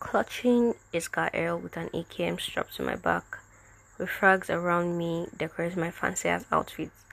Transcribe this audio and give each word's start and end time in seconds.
clutching 0.00 0.74
a 0.92 1.00
L 1.34 1.58
with 1.58 1.76
an 1.76 1.90
AKM 1.90 2.40
strapped 2.40 2.74
to 2.76 2.82
my 2.82 2.96
back, 2.96 3.38
with 3.98 4.08
flags 4.08 4.50
around 4.50 4.98
me 4.98 5.28
decorating 5.36 5.80
my 5.80 5.90
fancy 5.90 6.28
ass 6.28 6.44
outfits. 6.50 7.04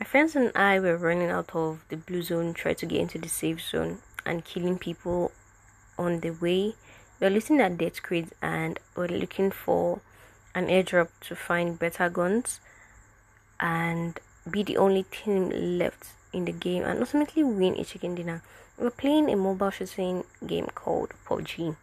My 0.00 0.06
friends 0.06 0.34
and 0.34 0.50
I 0.56 0.80
were 0.80 0.96
running 0.96 1.30
out 1.30 1.54
of 1.54 1.84
the 1.88 1.96
blue 1.96 2.22
zone, 2.22 2.54
trying 2.54 2.74
to 2.76 2.86
get 2.86 3.00
into 3.00 3.18
the 3.18 3.28
safe 3.28 3.60
zone, 3.60 3.98
and 4.26 4.44
killing 4.44 4.78
people 4.78 5.30
on 5.98 6.20
the 6.20 6.30
way. 6.30 6.74
We 7.20 7.26
were 7.26 7.30
looking 7.30 7.60
at 7.60 7.78
death 7.78 8.02
crates 8.02 8.32
and 8.42 8.80
we 8.96 9.02
were 9.02 9.18
looking 9.18 9.50
for 9.50 10.00
an 10.54 10.66
airdrop 10.66 11.08
to 11.20 11.36
find 11.36 11.78
better 11.78 12.08
guns 12.08 12.60
and 13.60 14.18
be 14.50 14.62
the 14.62 14.76
only 14.76 15.04
team 15.04 15.50
left 15.78 16.08
in 16.32 16.46
the 16.46 16.52
game 16.52 16.82
and 16.82 16.98
ultimately 16.98 17.44
win 17.44 17.78
a 17.78 17.84
chicken 17.84 18.14
dinner. 18.14 18.42
We 18.76 18.84
were 18.84 18.90
playing 18.90 19.30
a 19.30 19.36
mobile 19.36 19.70
shooting 19.70 20.24
game 20.44 20.66
called 20.74 21.12
PUBG. 21.26 21.76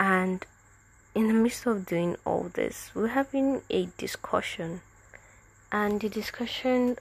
And 0.00 0.44
in 1.14 1.28
the 1.28 1.34
midst 1.34 1.66
of 1.66 1.86
doing 1.86 2.16
all 2.24 2.50
this, 2.54 2.90
we're 2.94 3.08
having 3.08 3.62
a 3.70 3.88
discussion. 3.98 4.80
And 5.70 6.00
the 6.00 6.08
discussion 6.08 6.96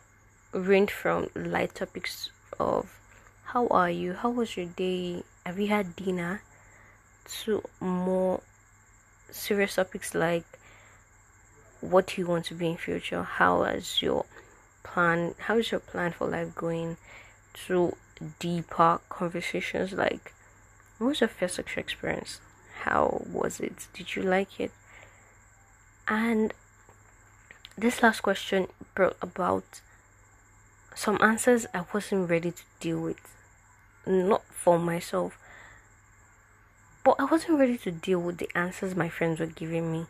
ranged 0.52 0.91
from 0.91 1.30
light 1.34 1.73
topics 1.73 2.30
of 2.59 2.99
how 3.45 3.67
are 3.67 3.90
you, 3.90 4.13
how 4.13 4.30
was 4.30 4.55
your 4.55 4.67
day, 4.67 5.23
have 5.45 5.57
you 5.57 5.67
had 5.67 5.95
dinner, 5.95 6.43
to 7.43 7.63
more 7.80 8.41
serious 9.31 9.76
topics 9.76 10.13
like 10.13 10.45
what 11.81 12.07
do 12.07 12.21
you 12.21 12.27
want 12.27 12.45
to 12.45 12.54
be 12.54 12.68
in 12.68 12.77
future? 12.77 13.23
How 13.23 13.63
is 13.63 14.02
your 14.02 14.26
plan 14.84 15.35
how 15.38 15.57
is 15.57 15.71
your 15.71 15.79
plan 15.79 16.12
for 16.12 16.27
life 16.27 16.54
going? 16.55 16.98
to 17.68 17.95
deeper 18.40 18.99
conversations 19.09 19.93
like 19.93 20.34
what 20.98 21.07
was 21.07 21.21
your 21.21 21.29
first 21.29 21.55
sexual 21.55 21.81
experience 21.81 22.40
how 22.79 23.25
was 23.31 23.59
it? 23.59 23.88
Did 23.93 24.15
you 24.15 24.23
like 24.23 24.59
it? 24.59 24.71
And 26.07 26.54
this 27.77 28.01
last 28.01 28.21
question 28.21 28.67
brought 28.95 29.15
about 29.21 29.81
some 30.95 31.17
answers 31.21 31.65
i 31.73 31.85
wasn't 31.93 32.29
ready 32.29 32.51
to 32.51 32.63
deal 32.79 32.99
with. 32.99 33.20
Not 34.05 34.43
for 34.51 34.79
myself 34.79 35.37
but 37.09 37.15
I 37.17 37.26
wasn't 37.26 37.59
ready 37.59 37.77
to 37.79 37.91
deal 37.91 38.20
with 38.20 38.37
the 38.37 38.49
answers 38.54 38.95
my 38.95 39.09
friends 39.09 39.39
were 39.39 39.48
giving 39.48 39.91
me. 39.91 40.05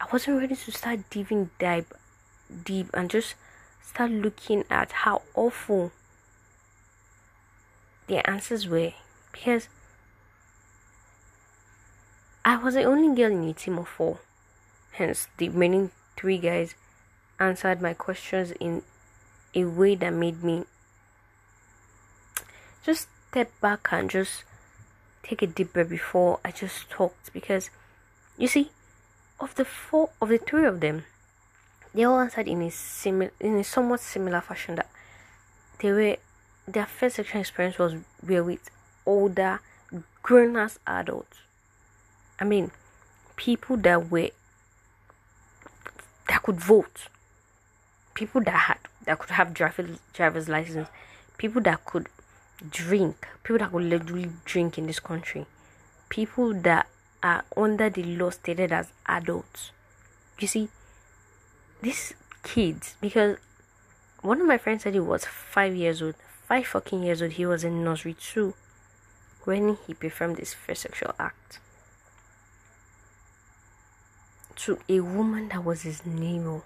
I 0.00 0.06
wasn't 0.12 0.40
ready 0.40 0.56
to 0.56 0.72
start 0.72 1.08
diving 1.10 1.50
deep, 1.58 1.94
deep 2.64 2.88
and 2.94 3.08
just 3.08 3.34
start 3.80 4.10
looking 4.10 4.64
at 4.70 4.90
how 4.92 5.22
awful 5.34 5.92
the 8.06 8.28
answers 8.28 8.66
were. 8.66 8.94
Because 9.30 9.68
I 12.46 12.56
was 12.56 12.74
the 12.74 12.84
only 12.84 13.12
girl 13.12 13.32
in 13.32 13.48
a 13.48 13.52
team 13.52 13.76
of 13.76 13.88
four. 13.88 14.20
Hence, 14.92 15.26
the 15.36 15.48
remaining 15.48 15.90
three 16.16 16.38
guys 16.38 16.76
answered 17.40 17.82
my 17.82 17.92
questions 17.92 18.52
in 18.60 18.82
a 19.52 19.64
way 19.64 19.96
that 19.96 20.12
made 20.12 20.44
me 20.44 20.62
just 22.84 23.08
step 23.30 23.50
back 23.60 23.88
and 23.90 24.08
just 24.08 24.44
take 25.24 25.42
a 25.42 25.48
deep 25.48 25.72
breath 25.72 25.88
before 25.88 26.38
I 26.44 26.52
just 26.52 26.88
talked 26.88 27.32
because 27.32 27.70
you 28.38 28.46
see, 28.46 28.70
of 29.40 29.56
the 29.56 29.64
four 29.64 30.10
of 30.22 30.28
the 30.28 30.38
three 30.38 30.66
of 30.66 30.78
them, 30.78 31.04
they 31.92 32.04
all 32.04 32.20
answered 32.20 32.46
in 32.46 32.62
a 32.62 32.70
similar 32.70 33.32
in 33.40 33.56
a 33.56 33.64
somewhat 33.64 33.98
similar 33.98 34.40
fashion 34.40 34.76
that 34.76 34.88
they 35.80 35.90
were 35.90 36.16
their 36.68 36.86
first 36.86 37.16
sexual 37.16 37.40
experience 37.40 37.76
was 37.76 37.96
with 38.22 38.70
older 39.04 39.58
grown 40.22 40.56
ass 40.56 40.78
adults. 40.86 41.38
I 42.38 42.44
mean 42.44 42.70
people 43.36 43.76
that 43.78 44.10
were 44.10 44.30
that 46.28 46.42
could 46.42 46.60
vote. 46.60 47.08
People 48.14 48.42
that 48.42 48.56
had 48.56 48.78
that 49.04 49.18
could 49.18 49.30
have 49.30 49.54
driver's 49.54 49.98
driver's 50.12 50.48
license, 50.48 50.88
people 51.38 51.62
that 51.62 51.84
could 51.84 52.08
drink, 52.70 53.26
people 53.44 53.58
that 53.58 53.70
could 53.70 53.84
literally 53.84 54.30
drink 54.44 54.78
in 54.78 54.86
this 54.86 54.98
country, 54.98 55.46
people 56.08 56.54
that 56.54 56.88
are 57.22 57.44
under 57.56 57.90
the 57.90 58.02
law 58.02 58.30
stated 58.30 58.72
as 58.72 58.88
adults. 59.06 59.70
You 60.38 60.48
see, 60.48 60.68
these 61.82 62.14
kids, 62.42 62.96
because 63.00 63.36
one 64.22 64.40
of 64.40 64.46
my 64.46 64.58
friends 64.58 64.82
said 64.82 64.94
he 64.94 65.00
was 65.00 65.24
five 65.24 65.74
years 65.74 66.02
old, 66.02 66.14
five 66.48 66.66
fucking 66.66 67.02
years 67.02 67.22
old, 67.22 67.32
he 67.32 67.46
was 67.46 67.64
in 67.64 67.84
nursery 67.84 68.14
two 68.14 68.54
when 69.44 69.78
he 69.86 69.94
performed 69.94 70.38
his 70.38 70.54
first 70.54 70.82
sexual 70.82 71.14
act 71.18 71.60
to 74.56 74.78
a 74.88 75.00
woman 75.00 75.48
that 75.50 75.64
was 75.64 75.82
his 75.82 76.04
neighbor. 76.04 76.62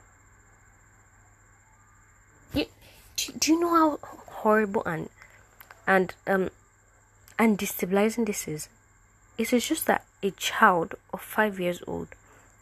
You, 2.55 2.67
do, 3.17 3.33
do 3.39 3.53
you 3.53 3.61
know 3.61 3.71
how 3.71 3.99
horrible 4.03 4.83
and 4.87 5.09
and 5.87 6.15
um 6.27 6.51
and 7.39 7.59
destabilizing 7.59 8.27
this 8.27 8.49
is 8.49 8.69
it 9.37 9.53
is 9.53 9.67
just 9.67 9.87
that 9.87 10.05
a 10.23 10.31
child 10.33 10.95
of 11.13 11.21
five 11.21 11.61
years 11.61 11.83
old 11.87 12.09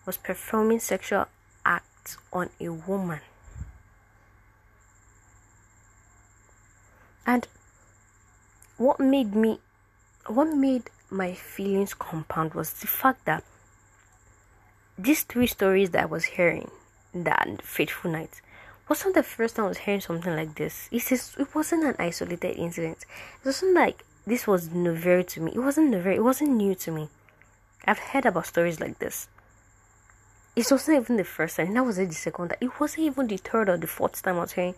was 0.07 0.17
performing 0.17 0.81
sexual 0.81 1.27
acts 1.65 2.17
on 2.33 2.51
a 2.61 2.69
woman 2.69 3.21
and 7.27 7.47
what 8.77 8.99
made 8.99 9.35
me 9.35 9.59
what 10.27 10.47
made 10.47 10.91
my 11.11 11.33
feelings 11.33 11.95
compound 11.95 12.55
was 12.55 12.73
the 12.75 12.87
fact 12.87 13.25
that 13.25 13.45
these 14.99 15.23
three 15.23 15.47
stories 15.47 15.91
that 15.91 16.03
I 16.03 16.07
was 16.07 16.25
hearing 16.25 16.71
that 17.15 17.63
fateful 17.63 18.11
night 18.11 18.41
wasn't 18.89 19.15
the 19.15 19.23
first 19.23 19.57
time 19.57 19.67
I 19.67 19.69
was 19.69 19.79
hearing 19.79 20.01
something 20.01 20.35
like 20.35 20.57
this. 20.57 20.89
It 20.91 21.01
says 21.01 21.37
it 21.39 21.55
wasn't 21.55 21.85
an 21.85 21.95
isolated 21.99 22.57
incident. 22.57 23.05
It 23.43 23.47
wasn't 23.47 23.75
like 23.75 24.05
this 24.27 24.47
was 24.47 24.71
novel 24.71 25.23
to 25.23 25.41
me. 25.41 25.53
It 25.55 25.61
wasn't 25.61 25.91
novel. 25.91 26.13
It 26.13 26.25
wasn't 26.25 26.51
new 26.51 26.75
to 26.75 26.91
me. 26.91 27.09
I've 27.85 27.99
heard 27.99 28.27
about 28.27 28.47
stories 28.47 28.81
like 28.81 28.99
this. 28.99 29.29
It 30.57 30.67
wasn't 30.69 31.01
even 31.03 31.17
the 31.17 31.25
first 31.25 31.57
time. 31.57 31.73
That 31.75 31.85
was 31.85 31.99
it 31.99 32.09
the 32.09 32.15
second 32.15 32.49
time. 32.49 32.59
It 32.61 32.81
wasn't 32.81 33.07
even 33.07 33.29
the 33.29 33.37
third 33.37 33.69
or 33.69 33.77
the 33.77 33.87
fourth 33.87 34.21
time 34.21 34.37
I 34.37 34.41
was 34.41 34.53
hearing 34.53 34.75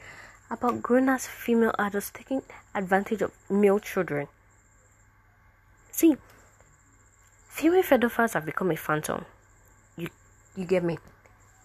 about 0.51 0.83
grown-ass 0.83 1.27
female 1.27 1.75
adults 1.79 2.11
taking 2.11 2.43
advantage 2.75 3.23
of 3.23 3.33
male 3.49 3.79
children. 3.79 4.29
See, 5.91 6.17
female 7.49 7.83
pedophiles 7.83 8.35
have 8.35 8.45
become 8.45 8.71
a 8.71 8.77
phantom. 8.77 9.25
You, 10.61 10.67
get 10.67 10.85
me? 10.85 10.99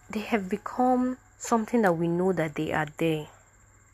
They 0.08 0.20
have 0.20 0.48
become 0.48 1.18
something 1.36 1.82
that 1.82 1.92
we 1.92 2.08
know 2.08 2.32
that 2.32 2.54
they 2.54 2.72
are 2.72 2.86
there. 2.96 3.26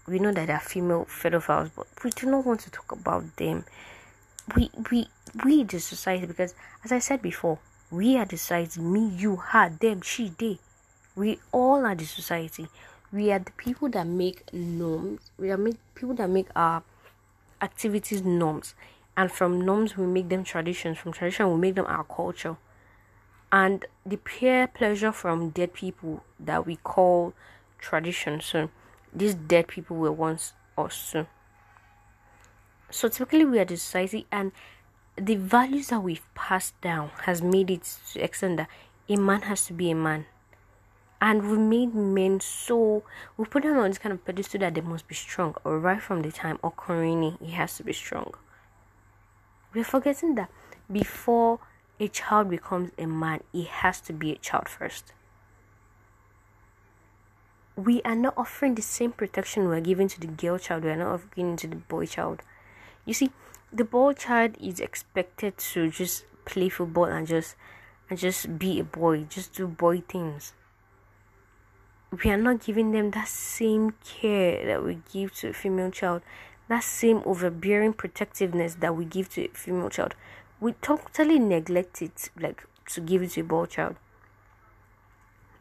We 0.06 0.20
know 0.20 0.30
that 0.30 0.46
they 0.46 0.52
are 0.52 0.60
female 0.60 1.06
pedophiles, 1.06 1.72
but 1.74 1.88
we 2.04 2.10
do 2.10 2.30
not 2.30 2.46
want 2.46 2.60
to 2.60 2.70
talk 2.70 2.92
about 2.92 3.36
them. 3.36 3.64
We 4.56 4.70
we 4.92 5.08
we 5.44 5.64
the 5.64 5.80
society 5.80 6.26
because 6.26 6.54
as 6.84 6.92
I 6.92 7.00
said 7.00 7.20
before, 7.20 7.58
we 7.90 8.16
are 8.16 8.24
the 8.26 8.36
society. 8.36 8.80
Me, 8.80 9.08
you, 9.08 9.34
her, 9.34 9.70
them, 9.70 10.02
she, 10.02 10.32
they. 10.38 10.60
We 11.16 11.40
all 11.50 11.84
are 11.84 11.96
the 11.96 12.04
society. 12.04 12.68
We 13.12 13.32
are 13.32 13.40
the 13.40 13.50
people 13.56 13.88
that 13.88 14.06
make 14.06 14.52
norms. 14.54 15.32
We 15.36 15.50
are 15.50 15.56
make 15.56 15.78
people 15.96 16.14
that 16.14 16.30
make 16.30 16.46
our 16.54 16.84
activities 17.60 18.22
norms. 18.22 18.76
And 19.16 19.32
from 19.32 19.62
norms 19.62 19.96
we 19.96 20.06
make 20.06 20.28
them 20.28 20.44
traditions. 20.44 20.98
From 20.98 21.12
tradition 21.12 21.50
we 21.52 21.58
make 21.58 21.74
them 21.74 21.86
our 21.86 22.04
culture 22.04 22.56
and 23.52 23.84
the 24.04 24.16
peer 24.16 24.66
pleasure 24.66 25.12
from 25.12 25.50
dead 25.50 25.74
people 25.74 26.24
that 26.40 26.66
we 26.66 26.76
call 26.76 27.34
tradition. 27.78 28.40
So 28.40 28.70
these 29.14 29.34
dead 29.34 29.68
people 29.68 29.98
were 29.98 30.10
once 30.10 30.54
us. 30.78 31.14
So 32.90 33.08
typically 33.08 33.44
we 33.44 33.58
are 33.58 33.66
the 33.66 33.76
society 33.76 34.26
and 34.32 34.52
the 35.16 35.36
values 35.36 35.88
that 35.88 36.00
we've 36.00 36.26
passed 36.34 36.80
down 36.80 37.10
has 37.24 37.42
made 37.42 37.70
it 37.70 37.98
to 38.12 38.24
extent 38.24 38.56
that 38.56 38.68
a 39.08 39.16
man 39.16 39.42
has 39.42 39.66
to 39.66 39.74
be 39.74 39.90
a 39.90 39.94
man. 39.94 40.24
And 41.20 41.50
we 41.50 41.58
made 41.58 41.94
men 41.94 42.40
so 42.40 43.04
we 43.36 43.44
put 43.44 43.62
them 43.62 43.78
on 43.78 43.90
this 43.90 43.98
kind 43.98 44.12
of 44.12 44.24
pedestal 44.24 44.60
that 44.60 44.74
they 44.74 44.80
must 44.80 45.06
be 45.06 45.14
strong, 45.14 45.54
or 45.62 45.78
right 45.78 46.02
from 46.02 46.22
the 46.22 46.32
time 46.32 46.58
Korini, 46.58 47.40
he 47.40 47.52
has 47.52 47.76
to 47.76 47.84
be 47.84 47.92
strong. 47.92 48.32
We're 49.72 49.84
forgetting 49.84 50.34
that 50.34 50.50
before 50.90 51.60
a 52.02 52.08
child 52.08 52.50
becomes 52.50 52.90
a 52.98 53.06
man, 53.06 53.44
he 53.52 53.62
has 53.62 54.00
to 54.00 54.12
be 54.12 54.32
a 54.32 54.36
child 54.36 54.68
first. 54.68 55.12
We 57.76 58.02
are 58.02 58.16
not 58.16 58.34
offering 58.36 58.74
the 58.74 58.82
same 58.82 59.12
protection 59.12 59.68
we're 59.68 59.80
giving 59.80 60.08
to 60.08 60.20
the 60.20 60.26
girl 60.26 60.58
child, 60.58 60.82
we 60.82 60.90
are 60.90 60.96
not 60.96 61.14
offering 61.14 61.56
to 61.58 61.68
the 61.68 61.76
boy 61.76 62.06
child. 62.06 62.42
You 63.06 63.14
see, 63.14 63.30
the 63.72 63.84
boy 63.84 64.14
child 64.14 64.56
is 64.60 64.80
expected 64.80 65.58
to 65.58 65.90
just 65.90 66.24
play 66.44 66.68
football 66.68 67.04
and 67.04 67.24
just 67.26 67.54
and 68.10 68.18
just 68.18 68.58
be 68.58 68.80
a 68.80 68.84
boy, 68.84 69.22
just 69.22 69.54
do 69.54 69.68
boy 69.68 70.00
things. 70.00 70.54
We 72.10 72.30
are 72.32 72.36
not 72.36 72.64
giving 72.64 72.90
them 72.90 73.12
that 73.12 73.28
same 73.28 73.94
care 74.04 74.66
that 74.66 74.84
we 74.84 74.98
give 75.12 75.32
to 75.36 75.50
a 75.50 75.52
female 75.52 75.92
child, 75.92 76.22
that 76.68 76.82
same 76.82 77.22
overbearing 77.24 77.92
protectiveness 77.92 78.74
that 78.74 78.96
we 78.96 79.04
give 79.04 79.30
to 79.30 79.44
a 79.44 79.48
female 79.54 79.88
child 79.88 80.16
we 80.62 80.72
totally 80.74 81.40
neglect 81.40 82.00
it 82.00 82.30
like 82.38 82.64
to 82.86 83.00
give 83.00 83.20
it 83.20 83.32
to 83.32 83.40
a 83.40 83.44
boy 83.44 83.66
child. 83.66 83.96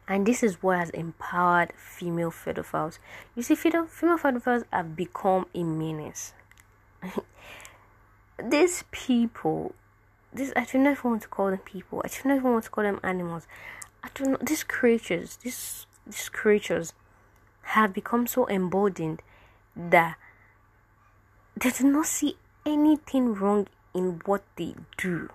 And 0.06 0.24
this 0.24 0.44
is 0.44 0.62
what 0.62 0.78
has 0.78 0.90
empowered 0.90 1.72
female 1.76 2.30
pedophiles. 2.30 2.98
You 3.34 3.42
see 3.42 3.56
female, 3.56 3.86
female 3.86 4.18
pedophiles 4.18 4.64
have 4.72 4.94
become 4.94 5.46
a 5.54 5.64
menace. 5.64 6.34
These 8.42 8.84
people 8.92 9.74
this 10.32 10.52
I 10.54 10.64
do 10.64 10.78
not 10.78 10.92
even 10.92 11.10
want 11.10 11.22
to 11.22 11.28
call 11.28 11.50
them 11.50 11.58
people. 11.58 12.00
I 12.04 12.08
do 12.08 12.28
not 12.28 12.36
even 12.36 12.52
want 12.52 12.64
to 12.64 12.70
call 12.70 12.84
them 12.84 13.00
animals. 13.02 13.48
I 14.04 14.08
do 14.14 14.24
not 14.24 14.46
these 14.46 14.62
creatures 14.62 15.36
these 15.42 15.86
these 16.06 16.28
creatures 16.28 16.92
have 17.62 17.92
become 17.92 18.28
so 18.28 18.48
emboldened 18.48 19.20
that 19.74 20.16
they 21.56 21.70
do 21.70 21.90
not 21.90 22.06
see 22.06 22.36
anything 22.64 23.34
wrong 23.34 23.66
in 23.94 24.20
what 24.24 24.42
they 24.56 24.74
do. 24.96 25.28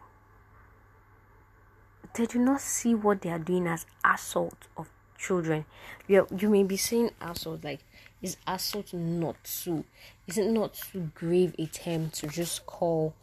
They 2.14 2.26
do 2.26 2.40
not 2.40 2.62
see 2.62 2.96
what 2.96 3.22
they 3.22 3.30
are 3.30 3.40
doing 3.40 3.68
as 3.68 3.86
assault 4.04 4.68
of 4.76 4.90
children. 5.18 5.66
You, 6.08 6.28
you 6.36 6.50
may 6.50 6.64
be 6.64 6.78
saying 6.78 7.12
assault 7.22 7.64
like 7.64 7.82
is 8.22 8.38
assault 8.48 8.94
not 8.94 9.36
too 9.44 9.86
is 10.26 10.38
it 10.38 10.50
not 10.50 10.74
too 10.74 11.12
grave 11.14 11.54
a 11.60 11.68
term 11.68 12.10
to 12.10 12.28
just 12.28 12.66
call 12.66 13.14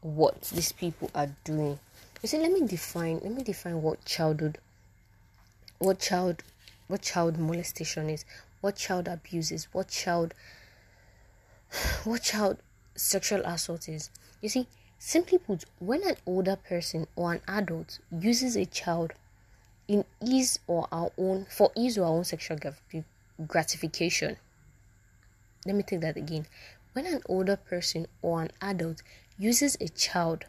what 0.00 0.42
these 0.42 0.72
people 0.72 1.10
are 1.14 1.30
doing? 1.44 1.78
You 2.22 2.28
see, 2.28 2.38
let 2.38 2.52
me 2.52 2.66
define 2.66 3.20
let 3.22 3.32
me 3.32 3.42
define 3.42 3.82
what 3.82 4.04
childhood 4.04 4.58
what 5.78 5.98
child 5.98 6.42
what 6.88 7.02
child 7.02 7.38
molestation 7.38 8.08
is, 8.08 8.24
what 8.60 8.76
child 8.76 9.08
abuse 9.08 9.50
is, 9.50 9.68
what 9.72 9.88
child 9.88 10.34
what 12.04 12.22
child 12.22 12.58
sexual 12.94 13.40
assault 13.44 13.88
is. 13.88 14.10
You 14.40 14.48
see, 14.48 14.66
simply 14.98 15.38
put, 15.38 15.64
when 15.78 16.06
an 16.06 16.16
older 16.26 16.56
person 16.56 17.06
or 17.16 17.32
an 17.34 17.40
adult 17.48 17.98
uses 18.10 18.56
a 18.56 18.66
child 18.66 19.12
in 19.88 20.04
his 20.20 20.58
or 20.66 20.88
our 20.90 21.10
own 21.16 21.46
for 21.48 21.70
his 21.76 21.96
or 21.96 22.04
our 22.04 22.12
own 22.12 22.24
sexual 22.24 22.58
gratification. 23.46 24.36
Let 25.64 25.74
me 25.76 25.82
take 25.82 26.00
that 26.00 26.16
again. 26.16 26.46
When 26.92 27.06
an 27.06 27.22
older 27.28 27.56
person 27.56 28.06
or 28.22 28.42
an 28.42 28.50
adult 28.60 29.02
uses 29.38 29.76
a 29.80 29.88
child 29.88 30.44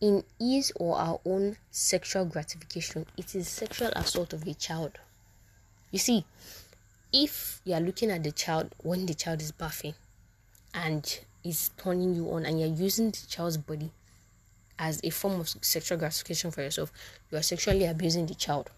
in 0.00 0.24
his 0.38 0.72
or 0.76 0.96
our 0.96 1.20
own 1.24 1.56
sexual 1.70 2.24
gratification, 2.24 3.06
it 3.16 3.34
is 3.34 3.48
sexual 3.48 3.88
assault 3.94 4.32
of 4.32 4.46
a 4.46 4.54
child. 4.54 4.98
You 5.90 5.98
see, 5.98 6.24
if 7.12 7.60
you 7.64 7.74
are 7.74 7.80
looking 7.80 8.10
at 8.10 8.22
the 8.22 8.32
child 8.32 8.74
when 8.78 9.06
the 9.06 9.14
child 9.14 9.42
is 9.42 9.52
bathing 9.52 9.94
and 10.72 11.20
is 11.44 11.70
turning 11.76 12.14
you 12.14 12.30
on 12.32 12.44
and 12.44 12.60
you're 12.60 12.68
using 12.68 13.10
the 13.10 13.26
child's 13.28 13.56
body 13.56 13.90
as 14.78 15.00
a 15.04 15.10
form 15.10 15.40
of 15.40 15.48
sexual 15.60 15.98
gratification 15.98 16.50
for 16.50 16.62
yourself, 16.62 16.90
you 17.30 17.38
are 17.38 17.42
sexually 17.42 17.84
abusing 17.84 18.26
the 18.26 18.34
child. 18.34 18.70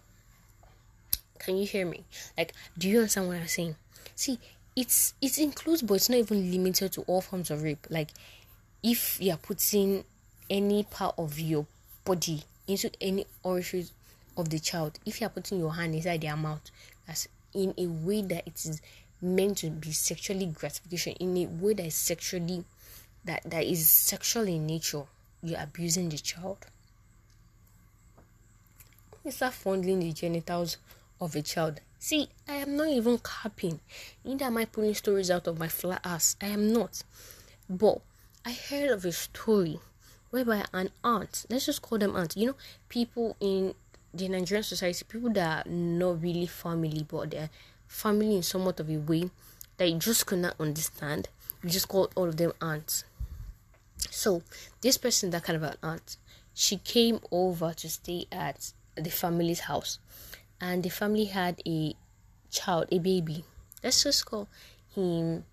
Can 1.38 1.56
you 1.56 1.66
hear 1.66 1.86
me? 1.86 2.04
Like, 2.36 2.52
do 2.76 2.88
you 2.88 2.98
understand 2.98 3.28
what 3.28 3.36
I'm 3.36 3.46
saying? 3.46 3.76
See, 4.16 4.38
it's 4.74 5.14
it 5.20 5.38
includes, 5.38 5.82
but 5.82 5.94
it's 5.94 6.08
not 6.08 6.18
even 6.18 6.50
limited 6.50 6.92
to 6.92 7.02
all 7.02 7.20
forms 7.20 7.50
of 7.50 7.62
rape. 7.62 7.86
Like, 7.88 8.10
if 8.82 9.20
you 9.20 9.32
are 9.32 9.38
putting 9.38 10.04
any 10.50 10.82
part 10.84 11.14
of 11.18 11.38
your 11.38 11.66
body 12.04 12.42
into 12.66 12.90
any 13.00 13.26
orifice 13.42 13.92
of 14.36 14.48
the 14.50 14.58
child, 14.58 14.98
if 15.06 15.20
you 15.20 15.26
are 15.26 15.30
putting 15.30 15.58
your 15.58 15.74
hand 15.74 15.94
inside 15.94 16.20
their 16.20 16.36
mouth, 16.36 16.70
as 17.08 17.28
in 17.54 17.74
a 17.78 17.86
way 17.86 18.22
that 18.22 18.46
it 18.46 18.64
is 18.64 18.80
meant 19.22 19.58
to 19.58 19.70
be 19.70 19.92
sexually 19.92 20.46
gratification 20.46 21.12
in 21.14 21.36
a 21.36 21.46
way 21.46 21.74
that 21.74 21.86
is 21.86 21.94
sexually 21.94 22.64
that 23.24 23.42
that 23.44 23.64
is 23.64 23.88
sexual 23.88 24.48
in 24.48 24.66
nature. 24.66 25.04
You're 25.42 25.60
abusing 25.60 26.08
the 26.08 26.18
child. 26.18 26.58
You 29.24 29.30
start 29.30 29.54
fondling 29.54 30.00
the 30.00 30.12
genitals 30.12 30.76
of 31.20 31.36
a 31.36 31.42
child. 31.42 31.80
See 31.98 32.28
i 32.48 32.54
am 32.54 32.76
not 32.76 32.88
even 32.88 33.18
capping. 33.18 33.78
Neither 34.24 34.46
am 34.46 34.56
i 34.56 34.64
pulling 34.64 34.94
stories 34.94 35.30
out 35.30 35.46
of 35.46 35.58
my 35.58 35.68
flat 35.68 36.00
ass. 36.04 36.36
I 36.40 36.46
am 36.46 36.72
not. 36.72 37.04
But 37.70 38.00
i 38.44 38.52
heard 38.52 38.90
of 38.90 39.04
a 39.04 39.12
story 39.12 39.78
whereby 40.30 40.64
an 40.72 40.90
aunt 41.04 41.46
let's 41.48 41.66
just 41.66 41.82
call 41.82 41.98
them 41.98 42.16
aunt 42.16 42.36
you 42.36 42.46
know 42.46 42.56
people 42.88 43.36
in 43.40 43.74
the 44.14 44.28
nigerian 44.28 44.64
society 44.64 45.04
people 45.08 45.30
that 45.30 45.66
are 45.66 45.70
not 45.70 46.20
really 46.20 46.46
family 46.46 47.06
but 47.08 47.30
they're 47.30 47.50
family 47.92 48.34
in 48.34 48.42
somewhat 48.42 48.80
of 48.80 48.90
a 48.90 48.96
way 48.96 49.30
that 49.76 49.88
you 49.88 49.98
just 49.98 50.26
could 50.26 50.38
not 50.38 50.56
understand. 50.58 51.28
You 51.62 51.70
just 51.70 51.88
called 51.88 52.10
all 52.16 52.28
of 52.28 52.38
them 52.38 52.52
aunts. 52.60 53.04
So 54.10 54.42
this 54.80 54.96
person, 54.96 55.30
that 55.30 55.44
kind 55.44 55.56
of 55.56 55.62
an 55.62 55.76
aunt, 55.82 56.16
she 56.54 56.78
came 56.78 57.20
over 57.30 57.72
to 57.74 57.88
stay 57.88 58.26
at 58.32 58.72
the 58.96 59.10
family's 59.10 59.60
house, 59.60 59.98
and 60.60 60.82
the 60.82 60.88
family 60.88 61.26
had 61.26 61.62
a 61.66 61.94
child, 62.50 62.86
a 62.90 62.98
baby. 62.98 63.44
Let's 63.84 64.02
just 64.02 64.26
call 64.26 64.48
him. 64.94 65.44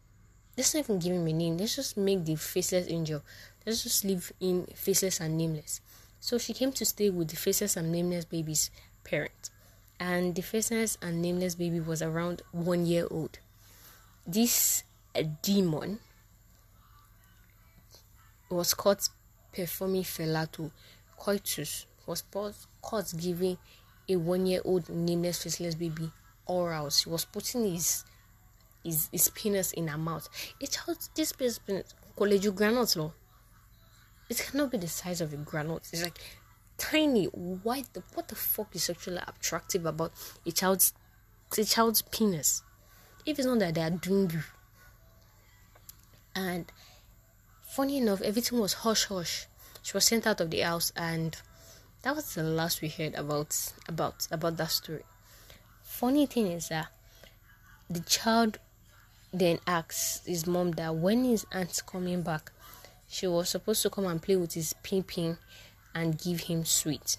Let's 0.58 0.74
not 0.74 0.86
even 0.86 1.00
give 1.00 1.14
him 1.14 1.28
a 1.28 1.34
name. 1.34 1.58
Let's 1.58 1.76
just 1.76 1.98
make 1.98 2.26
the 2.26 2.36
faceless 2.36 2.88
angel. 2.90 3.22
Let's 3.66 3.84
just 3.84 4.04
leave 4.04 4.32
him 4.40 4.66
faceless 4.76 5.20
and 5.20 5.38
nameless. 5.38 5.82
So 6.20 6.38
she 6.38 6.54
came 6.54 6.72
to 6.74 6.86
stay 6.86 7.10
with 7.10 7.30
the 7.30 7.38
faceless 7.38 7.78
and 7.78 7.92
nameless 7.92 8.26
baby's 8.26 8.72
parent 9.04 9.52
and 10.00 10.36
the 10.36 10.42
faceless 10.42 10.98
and 11.02 11.22
nameless 11.22 11.56
baby 11.56 11.80
was 11.80 12.02
around 12.02 12.42
one 12.52 12.86
year 12.86 13.08
old. 13.12 13.40
This 14.26 14.84
uh, 15.16 15.24
demon 15.42 16.00
was 18.50 18.74
caught 18.74 19.10
performing 19.54 20.04
fellatio 20.04 20.72
coitus 21.18 21.86
was 22.06 22.24
caught 22.82 23.14
giving 23.18 23.58
a 24.08 24.16
one 24.16 24.46
year 24.46 24.62
old 24.66 24.90
nameless 24.90 25.44
faceless 25.44 25.76
baby 25.76 26.10
orals. 26.48 27.04
He 27.04 27.10
was 27.10 27.26
putting 27.26 27.72
his 27.72 28.06
his, 28.84 29.10
his 29.12 29.30
penis 29.30 29.74
in 29.74 29.88
her 29.88 29.98
mouth. 29.98 30.30
It 30.60 30.72
tells 30.72 31.10
this 31.14 31.32
penis 31.34 31.60
college 32.16 32.56
granules 32.56 32.96
law. 32.96 33.12
It 34.30 34.38
cannot 34.38 34.72
be 34.72 34.78
the 34.78 34.88
size 34.88 35.22
of 35.22 35.34
a 35.34 35.38
granite. 35.38 35.90
It's 35.92 36.04
like 36.04 36.20
tiny. 36.80 37.26
Why 37.26 37.84
the 37.94 38.02
what 38.16 38.30
the 38.30 38.36
fuck 38.36 38.76
is 38.76 38.86
sexually 38.86 39.22
attractive 39.28 39.86
about 39.86 40.14
a 40.46 40.52
child's 40.52 40.94
a 41.58 41.64
child's 41.64 42.02
penis? 42.02 42.64
If 43.26 43.38
it's 43.38 43.48
not 43.48 43.60
that 43.60 43.76
they 43.76 43.82
are 43.82 43.90
doing 43.92 44.32
you. 44.32 44.42
And 46.36 46.72
funny 47.62 47.98
enough, 47.98 48.22
everything 48.22 48.60
was 48.60 48.74
hush 48.74 49.06
hush. 49.06 49.48
She 49.84 49.94
was 49.94 50.06
sent 50.06 50.26
out 50.26 50.42
of 50.42 50.50
the 50.50 50.62
house 50.62 50.92
and 50.96 51.38
that 52.02 52.16
was 52.16 52.34
the 52.34 52.44
last 52.44 52.82
we 52.82 52.88
heard 52.88 53.14
about 53.16 53.56
about 53.88 54.28
about 54.32 54.58
that 54.58 54.72
story. 54.72 55.04
Funny 55.84 56.26
thing 56.26 56.48
is 56.48 56.70
that 56.70 56.88
the 57.90 58.00
child 58.02 58.58
then 59.34 59.60
asks 59.68 60.26
his 60.26 60.48
mom 60.48 60.72
that 60.72 60.96
when 60.96 61.24
his 61.24 61.46
aunt's 61.52 61.82
coming 61.82 62.22
back, 62.22 62.52
she 63.08 63.28
was 63.28 63.50
supposed 63.50 63.82
to 63.82 63.90
come 63.90 64.06
and 64.06 64.22
play 64.22 64.36
with 64.36 64.54
his 64.54 64.74
ping 64.84 65.38
and 65.94 66.18
give 66.18 66.42
him 66.42 66.66
sweet. 66.66 67.18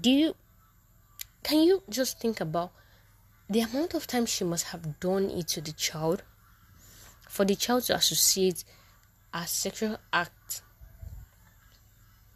Do 0.00 0.10
you 0.10 0.34
can 1.42 1.62
you 1.62 1.82
just 1.88 2.20
think 2.20 2.40
about 2.40 2.72
the 3.48 3.60
amount 3.60 3.94
of 3.94 4.06
time 4.06 4.26
she 4.26 4.44
must 4.44 4.66
have 4.66 5.00
done 5.00 5.30
it 5.30 5.48
to 5.48 5.60
the 5.60 5.72
child? 5.72 6.22
For 7.28 7.44
the 7.44 7.54
child 7.54 7.84
to 7.84 7.94
associate 7.94 8.64
a 9.34 9.46
sexual 9.46 9.98
act 10.12 10.62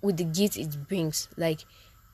with 0.03 0.17
the 0.17 0.25
gift 0.25 0.57
it 0.57 0.89
brings. 0.89 1.29
Like 1.37 1.61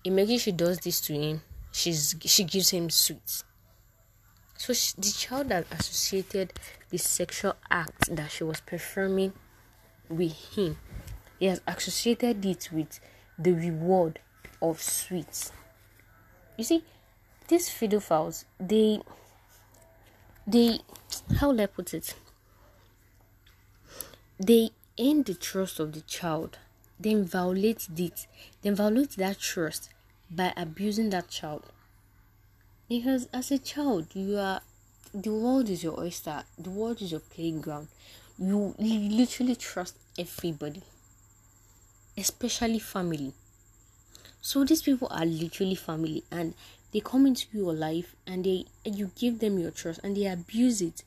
imagine 0.04 0.38
she 0.38 0.52
does 0.52 0.78
this 0.78 1.00
to 1.02 1.14
him. 1.14 1.42
She's 1.73 2.14
she 2.25 2.45
gives 2.45 2.71
him 2.71 2.90
sweets. 2.90 3.45
So 4.57 4.73
she, 4.73 4.92
the 4.97 5.11
child 5.11 5.49
that 5.49 5.66
associated 5.73 6.52
the 6.90 6.99
sexual 6.99 7.57
act 7.71 8.14
that 8.14 8.31
she 8.31 8.45
was 8.45 8.61
performing 8.61 9.33
with 10.12 10.33
him. 10.54 10.76
He 11.38 11.47
has 11.47 11.61
associated 11.66 12.45
it 12.45 12.69
with 12.73 13.00
the 13.38 13.52
reward 13.52 14.21
of 14.61 14.81
sweets. 14.81 15.52
You 16.57 16.64
see, 16.64 16.85
these 17.49 17.69
pedophiles, 17.69 18.45
they, 18.61 19.00
they, 20.47 20.81
how 21.38 21.50
will 21.50 21.61
I 21.61 21.66
put 21.66 21.95
it? 21.95 22.14
They 24.38 24.71
end 24.99 25.26
the 25.26 25.35
trust 25.35 25.81
of 25.81 25.92
the 25.92 26.02
child, 26.02 26.59
then 27.00 27.25
violate 27.25 27.88
it, 27.97 28.26
then 28.62 28.76
violate 28.76 29.16
that 29.16 29.38
trust 29.38 29.90
by 30.31 30.52
abusing 30.57 31.11
that 31.11 31.28
child. 31.28 31.64
Because 32.88 33.28
as 33.33 33.50
a 33.50 33.59
child, 33.59 34.09
you 34.14 34.37
are 34.37 34.61
the 35.14 35.31
world 35.31 35.69
is 35.69 35.83
your 35.85 35.99
oyster, 35.99 36.45
the 36.59 36.71
world 36.71 37.02
is 37.02 37.11
your 37.11 37.21
playground 37.21 37.88
you 38.38 38.75
literally 38.78 39.57
trust 39.57 39.97
everybody 40.19 40.83
especially 42.16 42.78
family. 42.78 43.33
So 44.40 44.64
these 44.64 44.83
people 44.83 45.09
are 45.11 45.25
literally 45.25 45.75
family 45.75 46.25
and 46.31 46.54
they 46.92 47.00
come 47.00 47.26
into 47.26 47.47
your 47.52 47.73
life 47.73 48.14
and 48.26 48.45
they 48.45 48.66
you 48.85 49.11
give 49.16 49.38
them 49.38 49.59
your 49.59 49.71
trust 49.71 50.00
and 50.02 50.16
they 50.16 50.26
abuse 50.26 50.83
it. 50.83 51.04